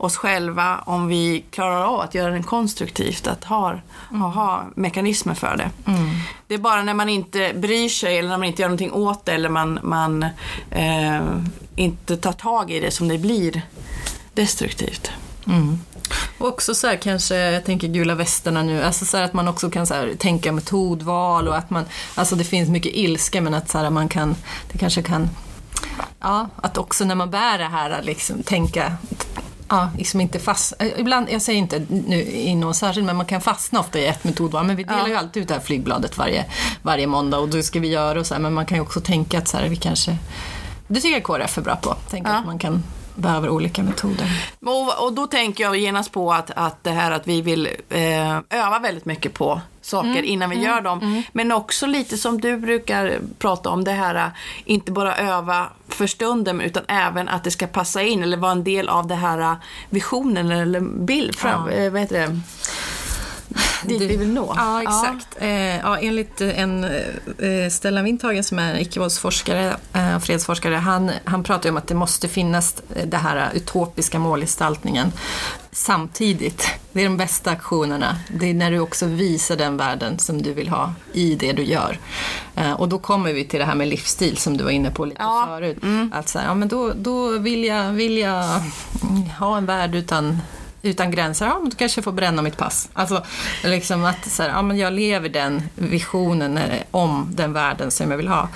oss 0.02 0.16
själva, 0.16 0.78
om 0.86 1.08
vi 1.08 1.44
klarar 1.50 1.84
av 1.84 2.00
att 2.00 2.14
göra 2.14 2.30
den 2.30 2.42
konstruktivt, 2.42 3.26
att 3.26 3.44
ha, 3.44 3.78
mm. 4.10 4.22
ha 4.22 4.64
mekanismer 4.74 5.34
för 5.34 5.56
det. 5.56 5.90
Mm. 5.90 6.10
Det 6.46 6.54
är 6.54 6.58
bara 6.58 6.82
när 6.82 6.94
man 6.94 7.08
inte 7.08 7.52
bryr 7.54 7.88
sig 7.88 8.18
eller 8.18 8.28
när 8.28 8.38
man 8.38 8.48
inte 8.48 8.62
gör 8.62 8.68
någonting 8.68 8.92
åt 8.92 9.24
det 9.24 9.32
eller 9.32 9.48
man, 9.48 9.78
man 9.82 10.22
eh, 10.70 11.22
inte 11.76 12.16
tar 12.16 12.32
tag 12.32 12.70
i 12.70 12.80
det 12.80 12.90
som 12.90 13.08
det 13.08 13.18
blir 13.18 13.62
destruktivt. 14.34 15.10
Mm. 15.46 15.80
Och 16.38 16.48
också 16.48 16.74
så 16.74 16.86
här, 16.86 16.96
kanske, 16.96 17.36
jag 17.36 17.64
tänker 17.64 17.88
gula 17.88 18.14
västerna 18.14 18.62
nu, 18.62 18.82
alltså 18.82 19.04
så 19.04 19.16
att 19.16 19.32
man 19.32 19.48
också 19.48 19.70
kan 19.70 19.86
så 19.86 19.94
här, 19.94 20.14
tänka 20.18 20.52
metodval 20.52 21.48
och 21.48 21.56
att 21.56 21.70
man, 21.70 21.84
alltså 22.14 22.36
det 22.36 22.44
finns 22.44 22.68
mycket 22.68 22.92
ilska 22.94 23.40
men 23.40 23.54
att 23.54 23.70
så 23.70 23.78
här, 23.78 23.90
man 23.90 24.08
kan, 24.08 24.36
det 24.72 24.78
kanske 24.78 25.02
kan 25.02 25.28
Ja, 26.20 26.48
att 26.56 26.78
också 26.78 27.04
när 27.04 27.14
man 27.14 27.30
bär 27.30 27.58
det 27.58 27.64
här 27.64 28.02
liksom 28.02 28.42
tänka 28.42 28.92
Ja, 29.72 29.90
liksom 29.98 30.20
inte 30.20 30.38
fast, 30.38 30.72
eh, 30.78 31.00
ibland, 31.00 31.28
jag 31.30 31.42
säger 31.42 31.58
inte 31.58 31.86
nu 31.88 32.22
i 32.22 32.54
någon 32.54 32.74
särskild, 32.74 33.06
men 33.06 33.16
man 33.16 33.26
kan 33.26 33.40
fastna 33.40 33.80
ofta 33.80 33.98
i 33.98 34.06
ett 34.06 34.24
metodval. 34.24 34.66
Men 34.66 34.76
vi 34.76 34.84
delar 34.84 34.98
ja. 34.98 35.08
ju 35.08 35.14
alltid 35.14 35.42
ut 35.42 35.48
det 35.48 35.54
här 35.54 35.60
flygbladet 35.60 36.18
varje, 36.18 36.44
varje 36.82 37.06
måndag 37.06 37.38
och 37.38 37.48
då 37.48 37.62
ska 37.62 37.80
vi 37.80 37.88
göra 37.88 38.20
och 38.20 38.26
så 38.26 38.34
här, 38.34 38.40
men 38.40 38.54
man 38.54 38.66
kan 38.66 38.78
ju 38.78 38.82
också 38.82 39.00
tänka 39.00 39.38
att 39.38 39.48
så 39.48 39.56
här, 39.56 39.68
vi 39.68 39.76
kanske, 39.76 40.16
det 40.88 41.00
tycker 41.00 41.16
jag 41.16 41.24
KRF 41.24 41.58
är 41.58 41.62
bra 41.62 41.76
på, 41.76 41.94
tänka 42.10 42.30
ja. 42.30 42.36
att 42.36 42.46
man 42.46 42.58
kan 42.58 42.82
behöver 43.14 43.48
olika 43.48 43.82
metoder. 43.82 44.26
Och, 44.60 45.04
och 45.04 45.12
då 45.12 45.26
tänker 45.26 45.64
jag 45.64 45.76
genast 45.76 46.12
på 46.12 46.32
att, 46.32 46.50
att 46.56 46.84
det 46.84 46.90
här 46.90 47.10
att 47.10 47.26
vi 47.26 47.42
vill 47.42 47.68
eh, 47.88 48.36
öva 48.50 48.78
väldigt 48.82 49.04
mycket 49.04 49.34
på 49.34 49.60
saker 49.82 50.08
mm, 50.10 50.24
innan 50.24 50.50
vi 50.50 50.56
mm, 50.56 50.68
gör 50.68 50.80
dem. 50.80 50.98
Mm. 51.02 51.22
Men 51.32 51.52
också 51.52 51.86
lite 51.86 52.18
som 52.18 52.40
du 52.40 52.56
brukar 52.56 53.18
prata 53.38 53.70
om, 53.70 53.84
det 53.84 53.92
här 53.92 54.30
inte 54.64 54.92
bara 54.92 55.16
öva 55.16 55.68
för 55.88 56.06
stunden 56.06 56.60
utan 56.60 56.82
även 56.88 57.28
att 57.28 57.44
det 57.44 57.50
ska 57.50 57.66
passa 57.66 58.02
in 58.02 58.22
eller 58.22 58.36
vara 58.36 58.52
en 58.52 58.64
del 58.64 58.88
av 58.88 59.06
det 59.06 59.14
här 59.14 59.56
visionen 59.90 60.50
eller 60.50 60.80
bild, 60.80 61.36
fram, 61.36 61.68
ja. 61.70 61.76
eh, 61.76 61.92
vad 61.92 62.00
heter 62.00 62.28
det? 62.28 62.40
dit 63.84 64.02
vi 64.02 64.16
vill 64.16 64.32
nå. 64.32 64.54
Ja, 64.56 64.82
exakt. 64.82 65.28
Ja. 65.38 65.46
Eh, 65.46 65.76
ja, 65.76 65.98
enligt 65.98 66.40
en 66.40 66.84
eh, 66.84 67.70
Stellan 67.70 68.04
Windhagen 68.04 68.44
som 68.44 68.58
är 68.58 68.78
icke-våldsforskare 68.80 69.76
eh, 69.92 70.18
fredsforskare, 70.18 70.74
han, 70.74 71.10
han 71.24 71.42
pratar 71.42 71.64
ju 71.64 71.70
om 71.70 71.76
att 71.76 71.88
det 71.88 71.94
måste 71.94 72.28
finnas 72.28 72.82
det 73.04 73.16
här 73.16 73.50
utopiska 73.54 74.18
målgestaltningen 74.18 75.12
samtidigt. 75.72 76.66
Det 76.92 77.00
är 77.00 77.04
de 77.04 77.16
bästa 77.16 77.50
aktionerna. 77.50 78.16
Det 78.28 78.50
är 78.50 78.54
när 78.54 78.70
du 78.70 78.78
också 78.78 79.06
visar 79.06 79.56
den 79.56 79.76
världen 79.76 80.18
som 80.18 80.42
du 80.42 80.52
vill 80.52 80.68
ha 80.68 80.94
i 81.12 81.34
det 81.34 81.52
du 81.52 81.62
gör. 81.62 81.98
Och 82.76 82.88
då 82.88 82.98
kommer 82.98 83.32
vi 83.32 83.44
till 83.44 83.58
det 83.60 83.66
här 83.66 83.74
med 83.74 83.88
livsstil 83.88 84.36
som 84.36 84.56
du 84.56 84.64
var 84.64 84.70
inne 84.70 84.90
på 84.90 85.04
lite 85.04 85.22
ja. 85.22 85.44
förut. 85.48 85.82
Mm. 85.82 86.12
Att 86.14 86.28
så 86.28 86.38
här, 86.38 86.46
ja, 86.46 86.54
men 86.54 86.68
då, 86.68 86.92
då 86.92 87.38
vill, 87.38 87.64
jag, 87.64 87.92
vill 87.92 88.18
jag 88.18 88.44
ha 89.38 89.56
en 89.56 89.66
värld 89.66 89.94
utan 89.94 90.38
utan 90.82 91.10
gränser, 91.10 91.46
ja 91.46 91.58
men 91.58 91.70
då 91.70 91.76
kanske 91.76 91.98
jag 91.98 92.04
får 92.04 92.12
bränna 92.12 92.42
mitt 92.42 92.56
pass. 92.56 92.88
Alltså 92.92 93.24
liksom 93.64 94.04
att 94.04 94.30
så 94.30 94.42
här, 94.42 94.50
ja, 94.50 94.62
men 94.62 94.78
jag 94.78 94.92
lever 94.92 95.28
den 95.28 95.62
visionen 95.74 96.58
eh, 96.58 96.82
om 96.90 97.28
den 97.30 97.52
världen 97.52 97.90
som 97.90 98.10
jag 98.10 98.18
vill 98.18 98.28
ha. 98.28 98.48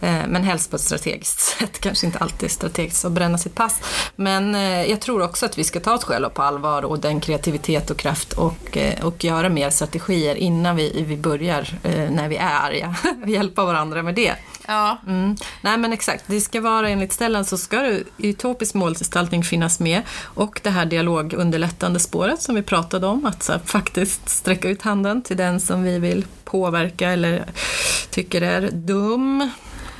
Eh, 0.00 0.20
men 0.28 0.44
helst 0.44 0.70
på 0.70 0.76
ett 0.76 0.82
strategiskt 0.82 1.40
sätt, 1.58 1.80
kanske 1.80 2.06
inte 2.06 2.18
alltid 2.18 2.50
strategiskt 2.50 3.04
att 3.04 3.12
bränna 3.12 3.38
sitt 3.38 3.54
pass. 3.54 3.80
Men 4.16 4.54
eh, 4.54 4.84
jag 4.90 5.00
tror 5.00 5.22
också 5.22 5.46
att 5.46 5.58
vi 5.58 5.64
ska 5.64 5.80
ta 5.80 5.94
oss 5.94 6.04
själva 6.04 6.30
på 6.30 6.42
allvar 6.42 6.84
och 6.84 6.98
den 6.98 7.20
kreativitet 7.20 7.90
och 7.90 7.96
kraft 7.96 8.32
och, 8.32 8.78
och 9.02 9.24
göra 9.24 9.48
mer 9.48 9.70
strategier 9.70 10.34
innan 10.34 10.76
vi, 10.76 11.04
vi 11.06 11.16
börjar 11.16 11.78
när 12.10 12.28
vi 12.28 12.36
är 12.36 12.60
arga. 12.60 12.94
Hjälpa 13.26 13.64
varandra 13.64 14.02
med 14.02 14.14
det. 14.14 14.34
Ja. 14.66 14.98
Mm. 15.06 15.36
Nej 15.60 15.78
men 15.78 15.92
exakt, 15.92 16.24
det 16.26 16.40
ska 16.40 16.60
vara 16.60 16.88
enligt 16.88 17.12
ställen 17.12 17.44
så 17.44 17.58
ska 17.58 17.80
det 17.80 18.02
utopisk 18.18 18.74
målgestaltning 18.74 19.44
finnas 19.44 19.80
med 19.80 20.02
och 20.22 20.60
det 20.62 20.70
här 20.70 20.86
dialogunderlättande 20.86 22.00
spåret 22.00 22.42
som 22.42 22.54
vi 22.54 22.62
pratade 22.62 23.06
om, 23.06 23.26
att 23.26 23.48
här, 23.48 23.60
faktiskt 23.64 24.28
sträcka 24.28 24.68
ut 24.68 24.82
handen 24.82 25.22
till 25.22 25.36
den 25.36 25.60
som 25.60 25.82
vi 25.82 25.98
vill 25.98 26.26
påverka 26.44 27.10
eller 27.10 27.44
tycker 28.10 28.42
är 28.42 28.70
dum. 28.70 29.50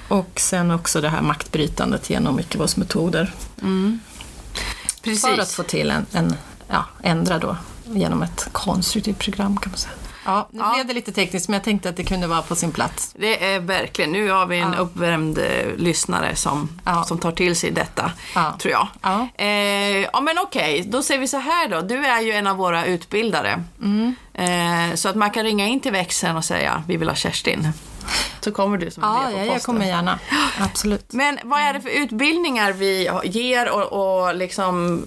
Och 0.08 0.40
sen 0.40 0.70
också 0.70 1.00
det 1.00 1.08
här 1.08 1.22
maktbrytandet 1.22 2.10
genom 2.10 2.40
icke-våldsmetoder. 2.40 3.32
Mm. 3.62 4.00
För 5.02 5.40
att 5.40 5.52
få 5.52 5.62
till 5.62 5.90
en, 5.90 6.06
en 6.12 6.34
ja, 6.68 6.84
ändra 7.02 7.38
då 7.38 7.56
genom 7.84 8.22
ett 8.22 8.48
konstruktivt 8.52 9.18
program 9.18 9.56
kan 9.56 9.70
man 9.70 9.78
säga. 9.78 9.94
Ja, 10.24 10.48
nu 10.50 10.60
ja. 10.60 10.72
blev 10.74 10.86
det 10.86 10.94
lite 10.94 11.12
tekniskt 11.12 11.48
men 11.48 11.54
jag 11.54 11.64
tänkte 11.64 11.88
att 11.88 11.96
det 11.96 12.04
kunde 12.04 12.26
vara 12.26 12.42
på 12.42 12.54
sin 12.54 12.72
plats. 12.72 13.14
Det 13.18 13.44
är 13.44 13.60
verkligen, 13.60 14.12
nu 14.12 14.30
har 14.30 14.46
vi 14.46 14.58
en 14.58 14.72
ja. 14.72 14.78
uppvärmd 14.78 15.38
eh, 15.38 15.44
lyssnare 15.76 16.36
som, 16.36 16.68
ja. 16.84 17.04
som 17.04 17.18
tar 17.18 17.32
till 17.32 17.56
sig 17.56 17.70
detta, 17.70 18.12
tror 18.58 18.72
jag. 18.72 18.88
Ja, 19.02 19.44
eh, 19.44 20.22
men 20.22 20.38
okej, 20.42 20.80
okay. 20.80 20.90
då 20.90 21.02
säger 21.02 21.20
vi 21.20 21.28
så 21.28 21.38
här 21.38 21.68
då. 21.68 21.80
Du 21.80 22.06
är 22.06 22.20
ju 22.20 22.32
en 22.32 22.46
av 22.46 22.56
våra 22.56 22.84
utbildare. 22.84 23.62
Mm. 23.82 24.14
Eh, 24.34 24.94
så 24.94 25.08
att 25.08 25.16
man 25.16 25.30
kan 25.30 25.44
ringa 25.44 25.66
in 25.66 25.80
till 25.80 25.92
växeln 25.92 26.36
och 26.36 26.44
säga 26.44 26.82
vi 26.86 26.96
vill 26.96 27.08
ha 27.08 27.16
Kerstin. 27.16 27.68
Så 28.40 28.52
kommer 28.52 28.78
du 28.78 28.90
som 28.90 29.02
en 29.02 29.10
ja, 29.10 29.30
ja, 29.30 29.44
jag 29.44 29.62
kommer 29.62 29.86
gärna. 29.86 30.18
Absolut. 30.60 31.12
Men 31.12 31.38
vad 31.44 31.60
är 31.60 31.72
det 31.72 31.80
för 31.80 31.88
utbildningar 31.88 32.72
vi 32.72 33.10
ger 33.24 33.70
och, 33.70 33.92
och 33.92 34.34
liksom, 34.34 35.02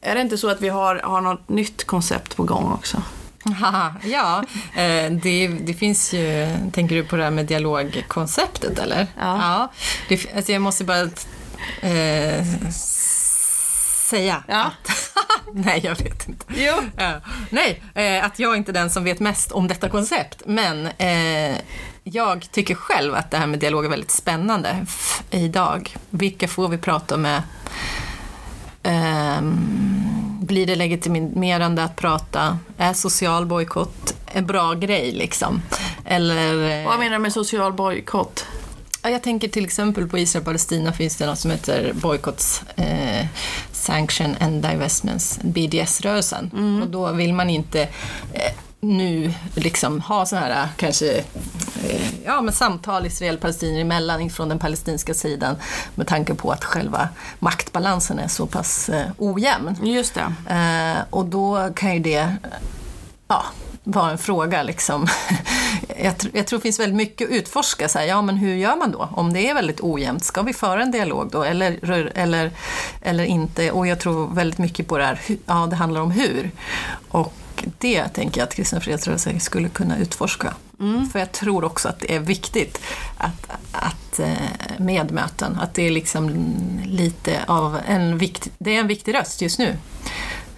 är 0.00 0.14
det 0.14 0.20
inte 0.20 0.38
så 0.38 0.48
att 0.48 0.60
vi 0.60 0.68
har, 0.68 0.96
har 0.96 1.20
något 1.20 1.48
nytt 1.48 1.84
koncept 1.84 2.36
på 2.36 2.42
gång 2.42 2.72
också? 2.72 3.02
ja, 4.04 4.44
eh, 4.74 5.12
det, 5.12 5.48
det, 5.48 5.74
finns 5.74 6.14
ju, 6.14 6.48
tänker 6.72 6.96
du 6.96 7.04
på 7.04 7.16
det 7.16 7.24
här 7.24 7.30
med 7.30 7.46
dialogkonceptet 7.46 8.78
eller? 8.78 9.06
Ja. 9.18 9.38
ja 9.42 9.72
det, 10.08 10.34
alltså 10.36 10.52
jag 10.52 10.62
måste 10.62 10.84
bara 10.84 11.02
eh, 11.80 12.44
säga 14.10 14.42
ja. 14.48 14.62
att 14.62 15.12
Nej, 15.54 15.80
jag 15.84 15.98
vet 15.98 16.28
inte. 16.28 16.46
Jo. 16.56 16.74
Ja. 16.96 17.20
Nej, 17.50 17.82
eh, 17.94 18.24
att 18.24 18.38
jag 18.38 18.52
är 18.52 18.56
inte 18.56 18.72
den 18.72 18.90
som 18.90 19.04
vet 19.04 19.20
mest 19.20 19.52
om 19.52 19.68
detta 19.68 19.88
koncept. 19.88 20.42
Men 20.46 20.86
eh, 20.86 21.56
jag 22.02 22.50
tycker 22.50 22.74
själv 22.74 23.14
att 23.14 23.30
det 23.30 23.36
här 23.36 23.46
med 23.46 23.58
dialog 23.58 23.84
är 23.84 23.88
väldigt 23.88 24.10
spännande 24.10 24.86
idag. 25.30 25.96
Vilka 26.10 26.48
får 26.48 26.68
vi 26.68 26.78
prata 26.78 27.16
med? 27.16 27.42
Um, 28.84 29.91
blir 30.42 30.66
det 30.66 30.76
legitimerande 30.76 31.84
att 31.84 31.96
prata? 31.96 32.58
Är 32.76 32.92
social 32.92 33.46
bojkott 33.46 34.14
en 34.26 34.46
bra 34.46 34.74
grej 34.74 35.12
liksom? 35.12 35.62
Eller, 36.04 36.80
eh, 36.80 36.86
Vad 36.86 36.98
menar 36.98 37.12
du 37.12 37.18
med 37.18 37.32
social 37.32 37.72
bojkott? 37.72 38.46
Jag 39.02 39.22
tänker 39.22 39.48
till 39.48 39.64
exempel 39.64 40.08
på 40.08 40.18
Israel 40.18 40.40
och 40.40 40.44
Palestina 40.44 40.92
finns 40.92 41.16
det 41.16 41.26
något 41.26 41.38
som 41.38 41.50
heter 41.50 41.92
Boycotts 41.94 42.62
eh, 42.76 43.26
Sanction 43.72 44.36
and 44.40 44.62
Divestments, 44.62 45.38
BDS-rörelsen. 45.42 46.50
Mm. 46.52 46.82
Och 46.82 46.88
då 46.88 47.12
vill 47.12 47.34
man 47.34 47.50
inte 47.50 47.82
eh, 48.32 48.52
nu 48.80 49.32
liksom 49.54 50.00
ha 50.00 50.26
sådana 50.26 50.46
här 50.46 50.68
kanske 50.76 51.12
eh, 51.12 51.24
ja, 52.24 52.40
men 52.40 52.54
samtal 52.54 53.06
Israel-palestinier 53.06 53.80
emellan 53.80 54.30
från 54.30 54.48
den 54.48 54.58
palestinska 54.58 55.14
sidan 55.14 55.56
med 55.94 56.06
tanke 56.06 56.34
på 56.34 56.50
att 56.50 56.64
själva 56.64 57.08
maktbalansen 57.38 58.18
är 58.18 58.28
så 58.28 58.46
pass 58.46 58.88
eh, 58.88 59.06
ojämn. 59.18 59.76
Just 59.82 60.14
det. 60.14 60.54
Eh, 60.54 61.02
och 61.10 61.26
då 61.26 61.70
kan 61.76 61.94
ju 61.94 62.00
det 62.00 62.36
ja, 63.28 63.44
vara 63.84 64.10
en 64.10 64.18
fråga 64.18 64.62
liksom 64.62 65.08
jag, 66.02 66.14
tr- 66.14 66.30
jag 66.32 66.46
tror 66.46 66.58
det 66.58 66.62
finns 66.62 66.80
väldigt 66.80 66.96
mycket 66.96 67.28
att 67.28 67.34
utforska. 67.34 67.88
Så 67.88 67.98
här, 67.98 68.06
ja, 68.06 68.22
men 68.22 68.36
hur 68.36 68.54
gör 68.54 68.76
man 68.76 68.90
då? 68.90 69.08
Om 69.12 69.32
det 69.32 69.48
är 69.48 69.54
väldigt 69.54 69.80
ojämnt, 69.80 70.24
ska 70.24 70.42
vi 70.42 70.52
föra 70.52 70.82
en 70.82 70.90
dialog 70.90 71.30
då 71.30 71.42
eller, 71.42 71.78
eller, 72.14 72.50
eller 73.00 73.24
inte? 73.24 73.70
Och 73.70 73.86
jag 73.86 74.00
tror 74.00 74.34
väldigt 74.34 74.58
mycket 74.58 74.88
på 74.88 74.98
det 74.98 75.04
här, 75.04 75.20
ja, 75.46 75.66
det 75.70 75.76
handlar 75.76 76.00
om 76.00 76.10
hur. 76.10 76.50
Och 77.08 77.34
det 77.78 78.08
tänker 78.08 78.40
jag 78.40 78.48
att 78.48 78.54
Kristna 78.54 78.80
Fredsrörelsen 78.80 79.40
skulle 79.40 79.68
kunna 79.68 79.98
utforska. 79.98 80.54
För 81.12 81.18
jag 81.18 81.32
tror 81.32 81.64
också 81.64 81.88
att 81.88 82.00
det 82.00 82.14
är 82.14 82.20
viktigt 82.20 82.80
att, 83.18 83.50
att 83.72 84.18
eh, 84.18 84.78
med 84.78 85.10
möten, 85.10 85.58
att 85.60 85.74
det 85.74 85.82
är 85.86 85.90
liksom 85.90 86.30
lite 86.84 87.40
av 87.46 87.78
en 87.86 88.18
viktig, 88.18 88.52
det 88.58 88.76
är 88.76 88.80
en 88.80 88.86
viktig 88.86 89.14
röst 89.14 89.42
just 89.42 89.58
nu. 89.58 89.76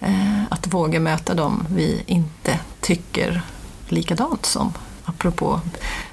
Eh, 0.01 0.43
Att 0.49 0.67
våga 0.73 0.99
möta 0.99 1.33
dem 1.33 1.67
vi 1.69 2.03
inte 2.05 2.59
tycker 2.81 3.41
likadant 3.89 4.45
som. 4.45 4.73
Apropå 5.05 5.61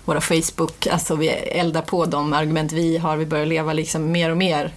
våra 0.04 0.20
Facebook, 0.20 0.86
alltså 0.86 1.16
vi 1.16 1.28
eldar 1.28 1.82
på 1.82 2.06
de 2.06 2.32
argument 2.32 2.72
vi 2.72 2.98
har, 2.98 3.16
vi 3.16 3.26
börjar 3.26 3.46
leva 3.46 3.72
liksom 3.72 4.12
mer 4.12 4.30
och 4.30 4.36
mer 4.36 4.72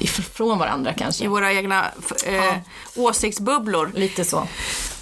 ifrån 0.00 0.58
varandra 0.58 0.90
I 0.90 0.98
kanske. 0.98 1.28
våra 1.28 1.52
egna 1.52 1.84
eh, 2.26 2.56
åsiktsbubblor. 2.96 3.90
Lite 3.94 4.24
så. 4.24 4.48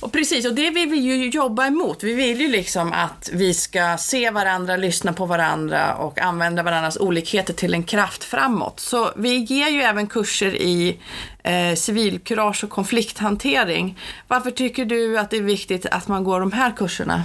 Och 0.01 0.13
precis, 0.13 0.47
och 0.47 0.55
det 0.55 0.71
vill 0.71 0.89
vi 0.89 0.97
ju 0.97 1.31
jobba 1.31 1.67
emot. 1.67 2.03
Vi 2.03 2.15
vill 2.15 2.41
ju 2.41 2.49
liksom 2.49 2.93
att 2.93 3.31
vi 3.33 3.55
ska 3.55 3.97
se 3.99 4.31
varandra, 4.31 4.77
lyssna 4.77 5.13
på 5.13 5.27
varandra 5.27 5.95
och 5.95 6.19
använda 6.19 6.63
varandras 6.63 6.97
olikheter 6.97 7.55
till 7.55 7.75
en 7.75 7.83
kraft 7.83 8.25
framåt. 8.25 8.81
Så 8.81 9.11
vi 9.17 9.37
ger 9.37 9.69
ju 9.69 9.83
även 9.83 10.07
kurser 10.07 10.55
i 10.55 10.99
eh, 11.43 11.75
civilkurage 11.75 12.65
och 12.65 12.71
konflikthantering. 12.71 13.99
Varför 14.29 14.51
tycker 14.51 14.85
du 14.85 15.19
att 15.19 15.31
det 15.31 15.37
är 15.37 15.43
viktigt 15.43 15.87
att 15.87 16.09
man 16.09 16.25
går 16.25 16.41
de 16.41 16.53
här 16.53 16.77
kurserna? 16.77 17.23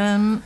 Ehm, 0.00 0.42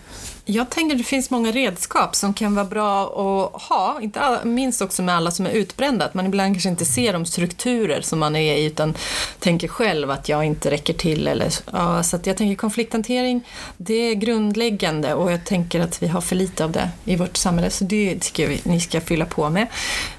jag 0.46 0.70
tänker 0.70 0.96
det 0.96 1.04
finns 1.04 1.30
många 1.30 1.52
redskap 1.52 2.14
som 2.16 2.34
kan 2.34 2.54
vara 2.54 2.64
bra 2.64 3.02
att 3.04 3.62
ha, 3.62 3.98
inte 4.00 4.20
alla, 4.20 4.44
minst 4.44 4.82
också 4.82 5.02
med 5.02 5.16
alla 5.16 5.30
som 5.30 5.46
är 5.46 5.50
utbrända, 5.50 6.04
att 6.04 6.14
man 6.14 6.26
ibland 6.26 6.54
kanske 6.54 6.68
inte 6.68 6.84
ser 6.84 7.12
de 7.12 7.26
strukturer 7.26 8.00
som 8.00 8.18
man 8.18 8.36
är 8.36 8.54
i 8.56 8.64
utan 8.64 8.94
tänker 9.38 9.68
själv 9.68 10.10
att 10.10 10.28
jag 10.28 10.44
inte 10.44 10.70
räcker 10.70 10.94
till. 10.94 11.28
Eller, 11.28 11.52
ja, 11.72 12.02
så 12.02 12.18
jag 12.24 12.36
tänker 12.36 12.54
konflikthantering, 12.56 13.40
det 13.76 13.94
är 13.94 14.14
grundläggande 14.14 15.14
och 15.14 15.32
jag 15.32 15.44
tänker 15.44 15.80
att 15.80 16.02
vi 16.02 16.08
har 16.08 16.20
för 16.20 16.36
lite 16.36 16.64
av 16.64 16.72
det 16.72 16.88
i 17.04 17.16
vårt 17.16 17.36
samhälle 17.36 17.70
så 17.70 17.84
det 17.84 18.18
tycker 18.20 18.42
jag 18.42 18.50
vi, 18.50 18.60
ni 18.64 18.80
ska 18.80 19.00
fylla 19.00 19.24
på 19.26 19.50
med. 19.50 19.66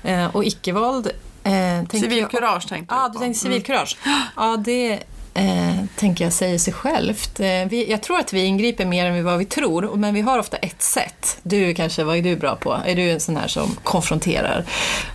Eh, 0.04 0.36
och 0.36 0.46
icke-våld 0.46 1.08
eh, 1.08 1.52
tänker 1.52 1.98
jag- 1.98 2.02
Civilkurage 2.04 2.68
tänkte 2.70 2.96
Ja, 2.96 3.08
du 3.08 3.14
på. 3.14 3.20
tänkte 3.20 3.40
civilkurage. 3.42 3.98
Ja, 4.36 4.58
det 4.58 5.00
eh, 5.36 5.76
tänker 5.96 6.24
jag 6.24 6.34
säger 6.34 6.58
sig 6.58 6.74
självt. 6.74 7.40
Eh, 7.40 7.46
vi, 7.46 7.86
jag 7.92 8.02
tror 8.04 8.20
att 8.20 8.34
vi 8.34 8.46
ingriper 8.46 8.86
mer 8.86 9.06
än 9.06 9.24
vad 9.24 9.38
vi 9.38 9.46
tror, 9.46 9.96
men 9.96 10.14
vi 10.14 10.22
har 10.22 10.40
ofta 10.40 10.58
ett 10.58 10.82
sätt. 10.82 11.38
Du 11.44 11.74
kanske, 11.74 12.04
vad 12.04 12.18
är 12.18 12.22
du 12.22 12.36
bra 12.36 12.56
på? 12.56 12.80
Är 12.86 12.96
du 12.96 13.12
en 13.12 13.20
sån 13.20 13.38
här 13.38 13.48
som 13.48 13.76
konfronterar 13.84 14.66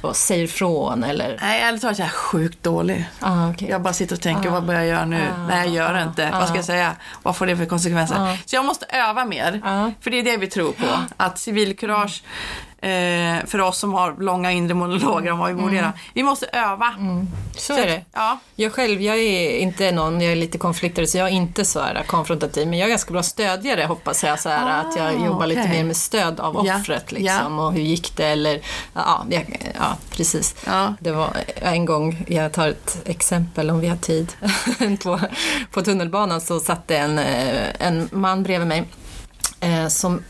och 0.01 0.17
säger 0.17 0.45
ifrån 0.45 1.05
eller? 1.05 1.39
Nej, 1.41 1.61
ärligt 1.61 1.83
talat 1.83 1.99
jag 1.99 2.07
är 2.07 2.13
sjukt 2.13 2.63
dålig. 2.63 3.05
Ah, 3.21 3.51
okej. 3.51 3.69
Jag 3.71 3.83
bara 3.83 3.93
sitter 3.95 4.15
och 4.17 4.23
tänker, 4.23 4.51
vad 4.51 4.65
börjar 4.65 4.81
jag 4.81 4.89
göra 4.89 5.05
nu? 5.05 5.21
Ah, 5.39 5.47
Nej, 5.47 5.67
jag 5.67 5.75
gör 5.75 5.93
det 5.93 6.01
ah, 6.01 6.09
inte. 6.09 6.31
ah. 6.33 6.39
Vad 6.39 6.49
ska 6.49 6.57
jag 6.57 6.65
säga? 6.65 6.93
Vad 7.23 7.37
får 7.37 7.47
det 7.47 7.57
för 7.57 7.67
konsekvenser? 7.67 8.17
Ah. 8.19 8.37
Så 8.47 8.57
jag 8.57 8.65
måste 8.65 8.87
öva 8.87 9.25
mer. 9.25 9.61
Ah. 9.65 9.91
För 10.01 10.11
det 10.11 10.19
är 10.19 10.23
det 10.23 10.37
vi 10.37 10.47
tror 10.47 10.73
på. 10.73 10.87
Att 11.17 11.39
civilkurage, 11.39 12.23
eh, 12.83 13.47
för 13.47 13.61
oss 13.61 13.79
som 13.79 13.95
har 13.95 14.17
långa 14.19 14.53
inre 14.53 14.75
monologer 14.75 15.33
om 15.33 15.39
vad 15.39 15.49
vi 15.49 15.63
borde 15.63 15.77
göra. 15.77 15.93
Vi 16.15 16.23
måste 16.23 16.47
öva. 16.47 16.95
Så 17.57 17.73
är 17.73 17.87
det. 17.87 18.05
Ja. 18.13 18.39
Jag 18.55 18.73
själv, 18.73 19.03
jag 19.03 19.19
är 19.19 19.59
inte 19.59 19.93
någon, 19.93 20.21
jag 20.21 20.33
är 20.33 20.37
lite 20.37 20.59
konfliktare 20.59 21.07
så 21.07 21.19
jag 21.19 21.27
är 21.29 21.33
inte 21.33 21.65
så 21.65 21.81
här 21.81 22.03
konfrontativ 22.07 22.69
men 22.69 22.79
jag 22.79 22.87
är 22.87 22.91
ganska 22.91 23.13
bra 23.13 23.23
stödjare 23.23 23.85
hoppas 23.85 24.25
jag. 24.25 24.41
Så 24.41 24.49
här, 24.49 24.71
Ah, 24.71 24.89
att 24.89 24.97
jag 24.97 25.27
jobbar 25.27 25.47
lite 25.47 25.61
okej. 25.61 25.73
mer 25.73 25.85
med 25.85 25.97
stöd 25.97 26.41
av 26.41 26.67
Ja, 26.67 26.77
offret 26.77 27.13
liksom 27.13 27.59
ja. 27.59 27.67
och 27.67 27.73
hur 27.73 27.81
gick 27.81 28.17
det 28.17 28.27
eller 28.27 28.61
ja, 28.95 29.25
jag, 29.31 29.73
ja 29.79 29.97
precis. 30.11 30.55
Ja. 30.67 30.95
Det 31.01 31.13
var 31.13 31.37
en 31.55 31.85
gång, 31.85 32.25
jag 32.29 32.53
tar 32.53 32.69
ett 32.69 33.03
exempel 33.05 33.71
om 33.71 33.81
vi 33.81 33.89
har 33.89 33.97
tid, 33.97 34.33
på, 35.03 35.21
på 35.71 35.83
tunnelbanan 35.83 36.41
så 36.41 36.61
satt 36.61 36.89
det 36.89 36.97
en, 36.97 37.19
eh, 37.19 37.69
en 37.79 38.09
man 38.13 38.43
bredvid 38.43 38.69
mig 38.69 38.85
eh, 39.61 39.89
som 39.89 40.23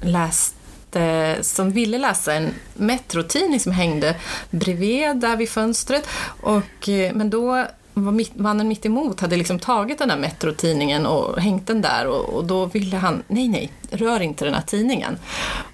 läste 0.00 0.56
Eh, 0.96 1.40
som 1.40 1.70
ville 1.70 1.98
läsa 1.98 2.34
en 2.34 2.54
metrotidning 2.74 3.60
som 3.60 3.72
hängde 3.72 4.16
bredvid 4.50 5.16
där 5.16 5.36
vid 5.36 5.48
fönstret. 5.48 6.08
Och, 6.40 6.88
eh, 6.88 7.12
men 7.14 7.30
då 7.30 7.66
var 7.94 8.12
mitt, 8.12 8.36
mannen 8.36 8.68
mitt 8.68 8.86
emot 8.86 9.20
hade 9.20 9.36
liksom 9.36 9.58
tagit 9.58 9.98
den 9.98 10.08
där 10.08 10.16
metrotidningen 10.16 11.06
och 11.06 11.40
hängt 11.40 11.66
den 11.66 11.82
där 11.82 12.06
och, 12.06 12.34
och 12.34 12.44
då 12.44 12.66
ville 12.66 12.96
han, 12.96 13.22
nej 13.28 13.48
nej, 13.48 13.72
rör 13.90 14.20
inte 14.20 14.44
den 14.44 14.54
här 14.54 14.62
tidningen. 14.62 15.18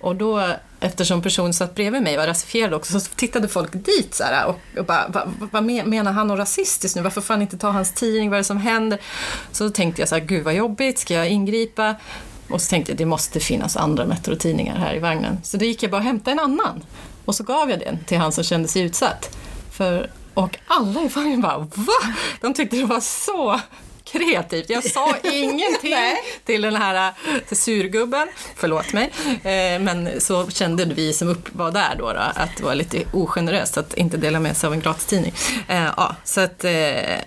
Och 0.01 0.17
då, 0.17 0.47
eftersom 0.81 1.23
personen 1.23 1.55
satt 1.55 1.75
bredvid 1.75 2.03
mig 2.03 2.17
var 2.17 2.27
rasifierad 2.27 2.75
också, 2.75 3.01
så 3.01 3.11
tittade 3.17 3.49
folk 3.49 3.73
dit 3.73 4.15
så 4.15 4.25
här, 4.25 4.47
och, 4.47 4.59
och 4.79 4.85
bara, 4.85 5.09
vad, 5.09 5.49
vad 5.53 5.65
menar 5.65 6.13
han 6.13 6.27
något 6.27 6.39
rasistiskt 6.39 6.97
nu? 6.97 7.03
Varför 7.03 7.21
får 7.21 7.35
han 7.35 7.43
inte 7.43 7.59
ta 7.59 7.71
hans 7.71 7.93
tidning? 7.95 8.31
Vad 8.31 8.37
är 8.37 8.41
det 8.41 8.45
som 8.45 8.57
händer? 8.57 8.99
Så 9.53 9.65
då 9.65 9.71
tänkte 9.71 10.03
jag 10.03 10.09
så 10.09 10.15
här, 10.15 10.25
gud 10.25 10.45
vad 10.45 10.55
jobbigt, 10.55 10.99
ska 10.99 11.15
jag 11.15 11.29
ingripa? 11.29 11.95
Och 12.51 12.63
så 12.63 12.71
tänkte 12.71 12.93
jag, 12.93 12.99
det 12.99 13.07
måste 13.07 13.41
finnas 13.41 13.77
andra 13.77 14.07
metrotidningar 14.07 14.77
här 14.77 14.95
i 14.95 14.99
vagnen. 14.99 15.39
Så 15.43 15.57
då 15.57 15.65
gick 15.65 15.83
jag 15.83 15.91
bara 15.91 15.97
och 15.97 16.05
hämtade 16.05 16.33
en 16.33 16.39
annan. 16.39 16.85
Och 17.25 17.35
så 17.35 17.45
gav 17.45 17.71
jag 17.71 17.79
den 17.79 17.99
till 18.05 18.19
han 18.19 18.33
som 18.33 18.45
kände 18.45 18.69
sig 18.69 18.83
utsatt. 18.83 19.37
För, 19.71 20.11
och 20.35 20.59
alla 20.67 21.03
i 21.03 21.09
vagnen 21.09 21.41
bara, 21.41 21.59
va? 21.59 22.15
De 22.41 22.55
tyckte 22.55 22.77
det 22.77 22.85
var 22.85 23.01
så 23.01 23.61
kreativt. 24.05 24.71
Jag 24.71 24.85
sa 24.85 25.17
ingenting 25.23 25.95
till 26.45 26.63
den 26.63 26.77
här 26.77 27.13
till 27.49 27.57
surgubben, 27.57 28.29
förlåt 28.57 28.93
mig, 28.93 29.13
eh, 29.27 29.81
men 29.81 30.21
så 30.21 30.51
kände 30.51 30.85
vi 30.85 31.13
som 31.13 31.29
upp, 31.29 31.55
var 31.55 31.71
där 31.73 31.95
då, 31.99 32.13
då 32.13 32.19
att 32.19 32.57
det 32.57 32.65
var 32.65 32.75
lite 32.75 33.03
ogeneröst 33.13 33.79
att 33.79 33.95
inte 33.95 34.17
dela 34.17 34.41
med 34.41 34.57
sig 34.57 34.67
av 34.67 34.73
en 34.73 34.81
gratistidning. 34.81 35.33
Eh, 35.69 35.89
ja, 35.97 36.17
så, 36.25 36.41
att, 36.41 36.65
eh, 36.65 36.73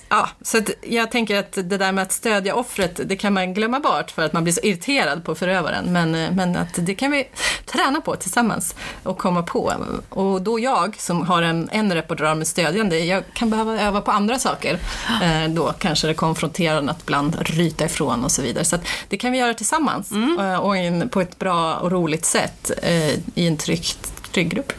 ja, 0.09 0.29
så 0.41 0.57
att 0.57 0.69
jag 0.81 1.11
tänker 1.11 1.39
att 1.39 1.53
det 1.53 1.77
där 1.77 1.91
med 1.91 2.01
att 2.01 2.11
stödja 2.11 2.55
offret, 2.55 2.99
det 3.05 3.15
kan 3.15 3.33
man 3.33 3.53
glömma 3.53 3.79
bort 3.79 4.11
för 4.11 4.21
att 4.21 4.33
man 4.33 4.43
blir 4.43 4.53
så 4.53 4.61
irriterad 4.63 5.25
på 5.25 5.35
förövaren, 5.35 5.93
men, 5.93 6.15
eh, 6.15 6.31
men 6.31 6.55
att 6.55 6.85
det 6.85 6.95
kan 6.95 7.11
vi 7.11 7.27
träna 7.65 8.01
på 8.01 8.15
tillsammans 8.15 8.75
och 9.03 9.17
komma 9.17 9.43
på. 9.43 9.73
Och 10.09 10.41
då 10.41 10.59
jag, 10.59 10.95
som 10.99 11.27
har 11.27 11.41
en, 11.41 11.69
en 11.71 11.93
repertoar 11.93 12.35
med 12.35 12.47
stödjande, 12.47 12.99
jag 12.99 13.23
kan 13.33 13.49
behöva 13.49 13.81
öva 13.81 14.01
på 14.01 14.11
andra 14.11 14.39
saker. 14.39 14.79
Eh, 15.23 15.49
då 15.49 15.73
kanske 15.79 16.07
det 16.07 16.13
konfronterande, 16.63 16.91
att 16.91 17.01
ibland 17.03 17.37
ryta 17.49 17.85
ifrån 17.85 18.23
och 18.23 18.31
så 18.31 18.41
vidare. 18.41 18.65
Så 18.65 18.75
att 18.75 18.87
det 19.09 19.17
kan 19.17 19.31
vi 19.31 19.37
göra 19.37 19.53
tillsammans 19.53 20.11
eh, 20.39 20.55
och 20.55 20.77
in, 20.77 21.09
på 21.09 21.21
ett 21.21 21.39
bra 21.39 21.75
och 21.75 21.91
roligt 21.91 22.25
sätt 22.25 22.71
eh, 22.83 23.13
i 23.35 23.47
en 23.47 23.57
trygg, 23.57 23.85
trygg 24.31 24.49
grupp. 24.49 24.73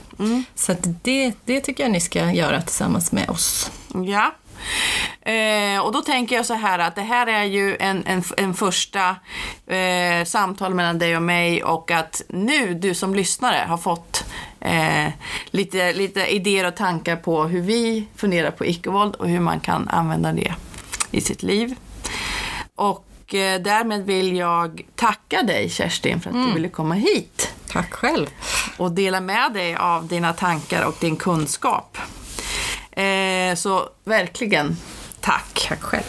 Så 0.54 0.72
att 0.72 0.78
det, 1.02 1.32
det 1.44 1.60
tycker 1.60 1.84
jag 1.84 1.92
ni 1.92 2.00
ska 2.00 2.32
göra 2.32 2.62
tillsammans 2.62 3.12
med 3.12 3.30
oss. 3.30 3.70
Ja. 4.06 4.34
Eh, 5.30 5.80
och 5.80 5.92
då 5.92 6.00
tänker 6.00 6.36
jag 6.36 6.46
så 6.46 6.54
här 6.54 6.78
att 6.78 6.94
det 6.94 7.02
här 7.02 7.26
är 7.26 7.44
ju 7.44 7.76
en, 7.80 8.06
en, 8.06 8.22
en 8.36 8.54
första 8.54 9.16
eh, 9.66 10.24
samtal 10.24 10.74
mellan 10.74 10.98
dig 10.98 11.16
och 11.16 11.22
mig 11.22 11.64
och 11.64 11.90
att 11.90 12.22
nu 12.28 12.74
du 12.74 12.94
som 12.94 13.14
lyssnare 13.14 13.66
har 13.68 13.78
fått 13.78 14.24
eh, 14.60 15.08
lite, 15.50 15.92
lite 15.92 16.26
idéer 16.26 16.66
och 16.66 16.76
tankar 16.76 17.16
på 17.16 17.44
hur 17.44 17.60
vi 17.60 18.06
funderar 18.16 18.50
på 18.50 18.64
icke-våld 18.64 19.14
och 19.14 19.28
hur 19.28 19.40
man 19.40 19.60
kan 19.60 19.88
använda 19.88 20.32
det 20.32 20.54
i 21.14 21.20
sitt 21.20 21.42
liv. 21.42 21.74
Och 22.76 23.34
eh, 23.34 23.60
därmed 23.60 24.06
vill 24.06 24.36
jag 24.36 24.82
tacka 24.94 25.42
dig 25.42 25.70
Kerstin 25.70 26.20
för 26.20 26.30
att 26.30 26.46
du 26.46 26.52
ville 26.54 26.68
komma 26.68 26.94
hit 26.94 27.54
Tack 27.68 27.92
själv. 27.94 28.26
och 28.76 28.92
dela 28.92 29.20
med 29.20 29.52
dig 29.52 29.76
av 29.76 30.06
dina 30.06 30.32
tankar 30.32 30.84
och 30.86 30.94
din 31.00 31.16
kunskap. 31.16 31.98
Eh, 32.92 33.54
så 33.54 33.88
verkligen 34.04 34.76
tack. 35.20 35.66
Tack 35.68 35.82
själv. 35.82 36.04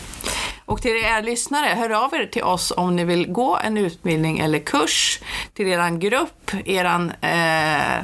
Och 0.65 0.81
till 0.81 0.91
er 0.91 1.21
lyssnare, 1.21 1.67
hör 1.75 1.89
av 1.89 2.13
er 2.13 2.25
till 2.25 2.43
oss 2.43 2.73
om 2.77 2.95
ni 2.95 3.03
vill 3.03 3.31
gå 3.31 3.57
en 3.57 3.77
utbildning 3.77 4.39
eller 4.39 4.59
kurs, 4.59 5.19
till 5.53 5.67
eran 5.67 5.99
grupp, 5.99 6.51
eran 6.65 7.11
eh, 7.21 8.03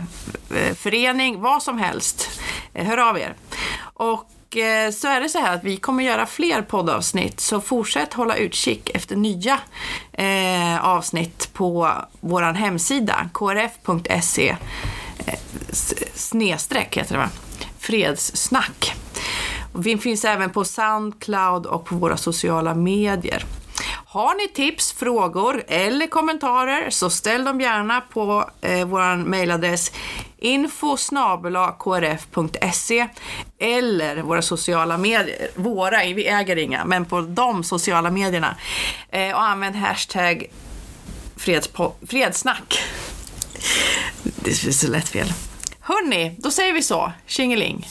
förening, 0.75 1.41
vad 1.41 1.63
som 1.63 1.77
helst. 1.77 2.29
Eh, 2.73 2.85
hör 2.85 2.97
av 2.97 3.17
er. 3.19 3.35
Och 3.81 4.29
eh, 4.57 4.91
så 4.91 5.07
är 5.07 5.21
det 5.21 5.29
så 5.29 5.39
här 5.39 5.55
att 5.55 5.63
vi 5.63 5.77
kommer 5.77 6.03
göra 6.03 6.25
fler 6.25 6.61
poddavsnitt, 6.61 7.39
så 7.39 7.61
fortsätt 7.61 8.13
hålla 8.13 8.35
utkik 8.35 8.89
efter 8.89 9.15
nya 9.15 9.59
eh, 10.13 10.85
avsnitt 10.85 11.49
på 11.53 11.91
vår 12.19 12.41
hemsida, 12.41 13.29
krf.se 13.33 14.49
eh, 15.25 15.39
snedstreck 16.13 16.97
heter 16.97 17.13
det 17.13 17.19
va? 17.19 17.29
Fredssnack. 17.79 18.93
Vi 19.73 19.97
finns 19.97 20.25
även 20.25 20.49
på 20.49 20.65
Soundcloud 20.65 21.65
och 21.65 21.85
på 21.85 21.95
våra 21.95 22.17
sociala 22.17 22.75
medier. 22.75 23.45
Har 24.13 24.35
ni 24.35 24.47
tips, 24.47 24.93
frågor 24.93 25.63
eller 25.67 26.07
kommentarer 26.07 26.89
så 26.89 27.09
ställ 27.09 27.43
dem 27.43 27.61
gärna 27.61 28.01
på 28.01 28.49
eh, 28.61 28.85
vår 28.85 29.15
mejladress 29.15 29.91
info 30.37 30.97
krf.se 31.79 33.07
eller 33.59 34.21
våra 34.21 34.41
sociala 34.41 34.97
medier. 34.97 35.49
Våra, 35.55 35.97
vi 35.97 36.27
äger 36.27 36.55
inga, 36.55 36.85
men 36.85 37.05
på 37.05 37.21
de 37.21 37.63
sociala 37.63 38.11
medierna. 38.11 38.55
Eh, 39.09 39.35
och 39.35 39.43
använd 39.43 39.75
hashtag 39.75 40.47
fredsnack. 41.35 41.93
fredssnack. 42.07 42.79
Det 44.23 44.51
är 44.51 44.71
så 44.71 44.87
lätt 44.87 45.09
fel. 45.09 45.27
Hörni, 45.79 46.35
då 46.39 46.51
säger 46.51 46.73
vi 46.73 46.83
så. 46.83 47.11
Tjingeling. 47.25 47.87